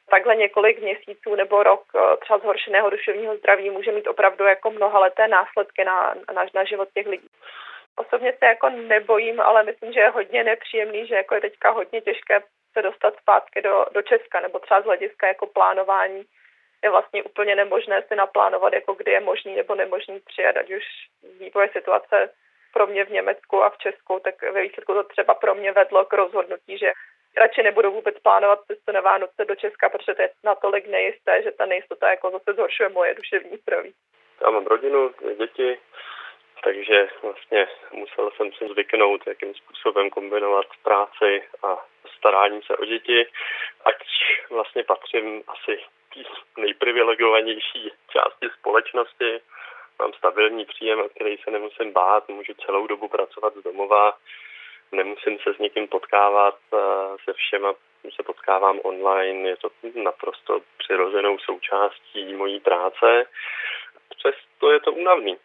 takhle 0.10 0.36
několik 0.36 0.82
měsíců 0.82 1.36
nebo 1.36 1.64
rok 1.64 1.84
eh, 1.96 2.18
třeba 2.18 2.40
zhoršeného 2.40 2.90
duševního 2.90 3.38
zdraví 3.38 3.70
může 3.70 3.92
mít 3.92 4.08
opravdu 4.08 4.46
jako 4.46 4.72
mnohaleté 4.72 5.28
následky 5.28 5.86
na, 5.86 6.16
na, 6.34 6.46
na 6.54 6.64
život 6.64 6.90
těch 6.94 7.08
lidí. 7.08 7.28
Osobně 7.96 8.34
se 8.40 8.46
jako 8.46 8.70
nebojím, 8.70 9.42
ale 9.42 9.64
myslím, 9.64 9.94
že 9.94 10.00
je 10.00 10.10
hodně 10.10 10.44
nepříjemný, 10.44 11.08
že 11.08 11.16
jako 11.16 11.36
je 11.36 11.42
teďka 11.42 11.70
hodně 11.70 12.02
těžké 12.02 12.42
se 12.74 12.82
dostat 12.82 13.14
zpátky 13.22 13.62
do, 13.62 13.86
do 13.92 14.02
Česka, 14.02 14.40
nebo 14.40 14.60
třeba 14.60 14.82
z 14.82 14.86
hlediska 14.86 15.28
jako 15.28 15.48
plánování 15.48 16.26
je 16.84 16.90
vlastně 16.90 17.24
úplně 17.24 17.56
nemožné 17.56 18.04
si 18.08 18.16
naplánovat, 18.16 18.74
jako 18.74 18.94
kdy 18.94 19.12
je 19.12 19.20
možný 19.20 19.56
nebo 19.56 19.76
nemožný 19.76 20.20
přijet, 20.20 20.58
ať 20.58 20.72
už 20.72 20.84
vývoj 21.40 21.70
situace 21.74 22.30
pro 22.74 22.88
mě 22.88 23.06
v 23.06 23.10
Německu 23.10 23.64
a 23.64 23.70
v 23.70 23.78
Česku, 23.78 24.20
tak 24.24 24.42
ve 24.42 24.62
výsledku 24.62 24.94
to 24.94 25.04
třeba 25.04 25.34
pro 25.36 25.56
mě 25.56 25.72
vedlo 25.72 26.06
k 26.06 26.14
rozhodnutí, 26.14 26.78
že 26.78 26.92
radši 27.38 27.64
nebudu 27.64 27.92
vůbec 27.92 28.20
plánovat 28.20 28.60
cestu 28.68 28.92
na 28.92 29.02
Vánoce 29.02 29.46
do 29.46 29.56
Česka, 29.56 29.90
protože 29.90 30.14
to 30.16 30.22
je 30.22 30.30
natolik 30.44 30.88
nejisté, 30.88 31.44
že 31.44 31.52
ta 31.52 31.66
nejistota 31.66 32.10
jako 32.10 32.32
zase 32.32 32.54
zhoršuje 32.54 32.90
moje 32.90 33.14
duševní 33.14 33.58
zdraví. 33.58 33.94
Já 34.42 34.50
mám 34.50 34.66
rodinu, 34.66 35.12
děti, 35.38 35.78
takže 36.66 37.10
vlastně 37.22 37.68
musel 37.92 38.32
jsem 38.32 38.52
si 38.52 38.68
zvyknout, 38.68 39.28
jakým 39.28 39.54
způsobem 39.54 40.10
kombinovat 40.10 40.66
práci 40.84 41.44
a 41.64 41.86
starání 42.18 42.62
se 42.62 42.78
o 42.78 42.86
děti, 42.86 43.28
ať 43.86 43.96
vlastně 44.50 44.84
patřím 44.84 45.44
asi 45.48 45.80
k 46.54 46.58
nejprivilegovanější 46.58 47.92
části 48.10 48.48
společnosti. 48.60 49.40
Mám 50.00 50.14
stabilní 50.14 50.66
příjem, 50.66 51.00
o 51.02 51.10
který 51.10 51.38
se 51.38 51.52
nemusím 51.52 51.94
bát, 51.94 52.30
můžu 52.30 52.54
celou 52.54 52.88
dobu 52.88 53.08
pracovat 53.08 53.54
z 53.56 53.64
domova, 53.64 54.18
nemusím 54.92 55.40
se 55.40 55.54
s 55.54 55.58
někým 55.58 55.88
potkávat, 55.88 56.58
eh, 56.74 56.78
se 57.24 57.34
všema 57.34 57.74
se 58.16 58.24
potkávám 58.24 58.80
online, 58.84 59.50
je 59.50 59.58
to 59.58 59.70
naprosto 60.04 60.60
přirozenou 60.78 61.38
součástí 61.40 62.34
mojí 62.34 62.60
práce. 62.60 63.26
Přesto 64.18 64.72
je 64.72 64.80
to 64.80 64.92
únavný. 64.92 65.38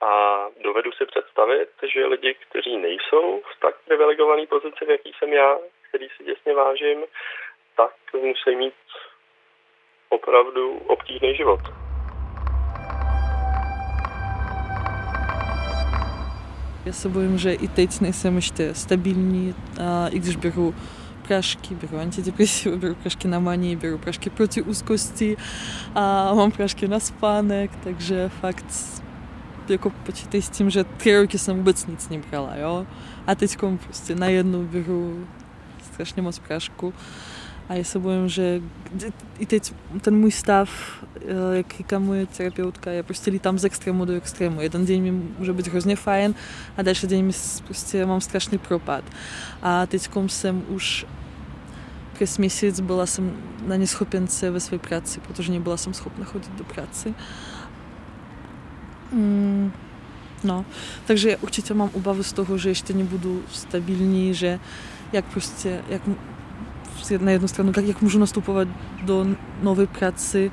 A 0.00 0.44
dovedu 0.64 0.92
si 0.92 1.06
představit, 1.06 1.68
že 1.94 2.06
lidi, 2.06 2.36
kteří 2.48 2.76
nejsou 2.76 3.40
v 3.40 3.60
tak 3.60 3.74
privilegované 3.86 4.46
pozici, 4.46 4.84
v 4.86 4.90
jaký 4.90 5.12
jsem 5.18 5.32
já, 5.32 5.56
který 5.88 6.06
si 6.16 6.24
děsně 6.24 6.54
vážím, 6.54 6.98
tak 7.76 7.94
musí 8.12 8.56
mít 8.56 8.74
opravdu 10.08 10.78
obtížný 10.78 11.36
život. 11.36 11.60
Já 16.86 16.92
se 16.92 17.08
bojím, 17.08 17.38
že 17.38 17.52
i 17.52 17.68
teď 17.68 18.00
nejsem 18.00 18.36
ještě 18.36 18.74
stabilní, 18.74 19.54
a 19.82 20.08
i 20.08 20.18
když 20.18 20.36
beru 20.36 20.74
prášky, 21.26 21.74
beru 21.74 21.98
antidepresivy, 21.98 22.76
beru 22.76 22.94
prášky 22.94 23.28
na 23.28 23.38
manii, 23.38 23.76
beru 23.76 23.98
prášky 23.98 24.30
proti 24.30 24.62
úzkosti 24.62 25.36
a 25.94 26.34
mám 26.34 26.52
prášky 26.52 26.88
na 26.88 27.00
spánek, 27.00 27.70
takže 27.84 28.28
fakt 28.28 28.70
jako 29.70 29.90
počítej 29.90 30.42
s 30.42 30.50
tím, 30.50 30.70
že 30.70 30.84
tři 30.84 31.20
roky 31.20 31.38
jsem 31.38 31.56
vůbec 31.56 31.86
nic 31.86 32.08
nebrala, 32.08 32.56
jo. 32.56 32.86
A 33.26 33.34
teď 33.34 33.56
prostě 33.84 34.14
najednou 34.14 34.62
beru 34.62 35.26
strašně 35.92 36.22
moc 36.22 36.38
prášku. 36.38 36.94
A 37.68 37.74
já 37.74 37.84
se 37.84 37.98
bojím, 37.98 38.28
že 38.28 38.60
i 39.38 39.46
teď 39.46 39.72
ten 40.00 40.16
můj 40.16 40.30
stav, 40.30 40.70
jak 41.52 41.74
říká 41.74 41.98
moje 41.98 42.26
terapeutka, 42.26 42.90
já 42.90 43.02
prostě 43.02 43.30
lítám 43.30 43.58
z 43.58 43.64
extrému 43.64 44.04
do 44.04 44.12
extrému. 44.12 44.60
Jeden 44.60 44.86
den 44.86 45.02
mi 45.02 45.10
může 45.38 45.52
být 45.52 45.66
hrozně 45.66 45.96
fajn 45.96 46.34
a 46.76 46.82
další 46.82 47.06
den 47.06 47.26
mi 47.26 47.32
prostě 47.64 48.06
mám 48.06 48.20
strašný 48.20 48.58
propad. 48.58 49.04
A 49.62 49.86
teď 49.86 50.08
jsem 50.26 50.62
už 50.68 51.06
přes 52.12 52.38
měsíc 52.38 52.80
byla 52.80 53.06
jsem 53.06 53.36
na 53.66 53.76
neschopence 53.76 54.50
ve 54.50 54.60
své 54.60 54.78
práci, 54.78 55.20
protože 55.20 55.52
nebyla 55.52 55.76
jsem 55.76 55.94
schopna 55.94 56.24
chodit 56.24 56.52
do 56.52 56.64
práce. 56.64 57.14
Mm, 59.12 59.72
no, 60.44 60.64
takže 61.06 61.36
určitě 61.36 61.74
mám 61.74 61.90
obavu 61.92 62.22
z 62.22 62.32
toho, 62.32 62.58
že 62.58 62.68
ještě 62.68 62.94
nebudu 62.94 63.42
stabilní, 63.52 64.34
že 64.34 64.60
jak 65.12 65.24
prostě, 65.24 65.82
jak 65.88 66.02
na 67.20 67.30
jednu 67.30 67.48
stranu, 67.48 67.72
tak 67.72 67.84
jak 67.84 68.02
můžu 68.02 68.18
nastupovat 68.18 68.68
do 69.02 69.26
nové 69.62 69.86
práce, 69.86 70.50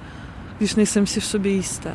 když 0.58 0.76
nejsem 0.76 1.08
si 1.08 1.20
v 1.20 1.26
sobě 1.26 1.52
jistá. 1.52 1.92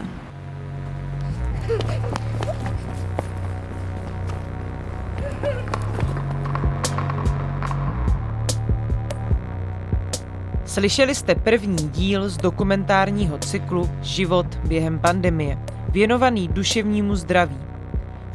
Slyšeli 10.71 11.15
jste 11.15 11.35
první 11.35 11.89
díl 11.89 12.29
z 12.29 12.37
dokumentárního 12.37 13.39
cyklu 13.39 13.91
Život 14.03 14.47
během 14.65 14.99
pandemie, 14.99 15.59
věnovaný 15.91 16.49
duševnímu 16.49 17.17
zdraví. 17.17 17.59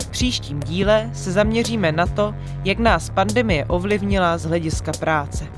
V 0.04 0.08
příštím 0.08 0.60
díle 0.60 1.10
se 1.14 1.32
zaměříme 1.32 1.92
na 1.92 2.06
to, 2.06 2.36
jak 2.64 2.80
nás 2.80 3.10
pandemie 3.10 3.66
ovlivnila 3.66 4.38
z 4.38 4.46
hlediska 4.46 4.92
práce. 5.00 5.55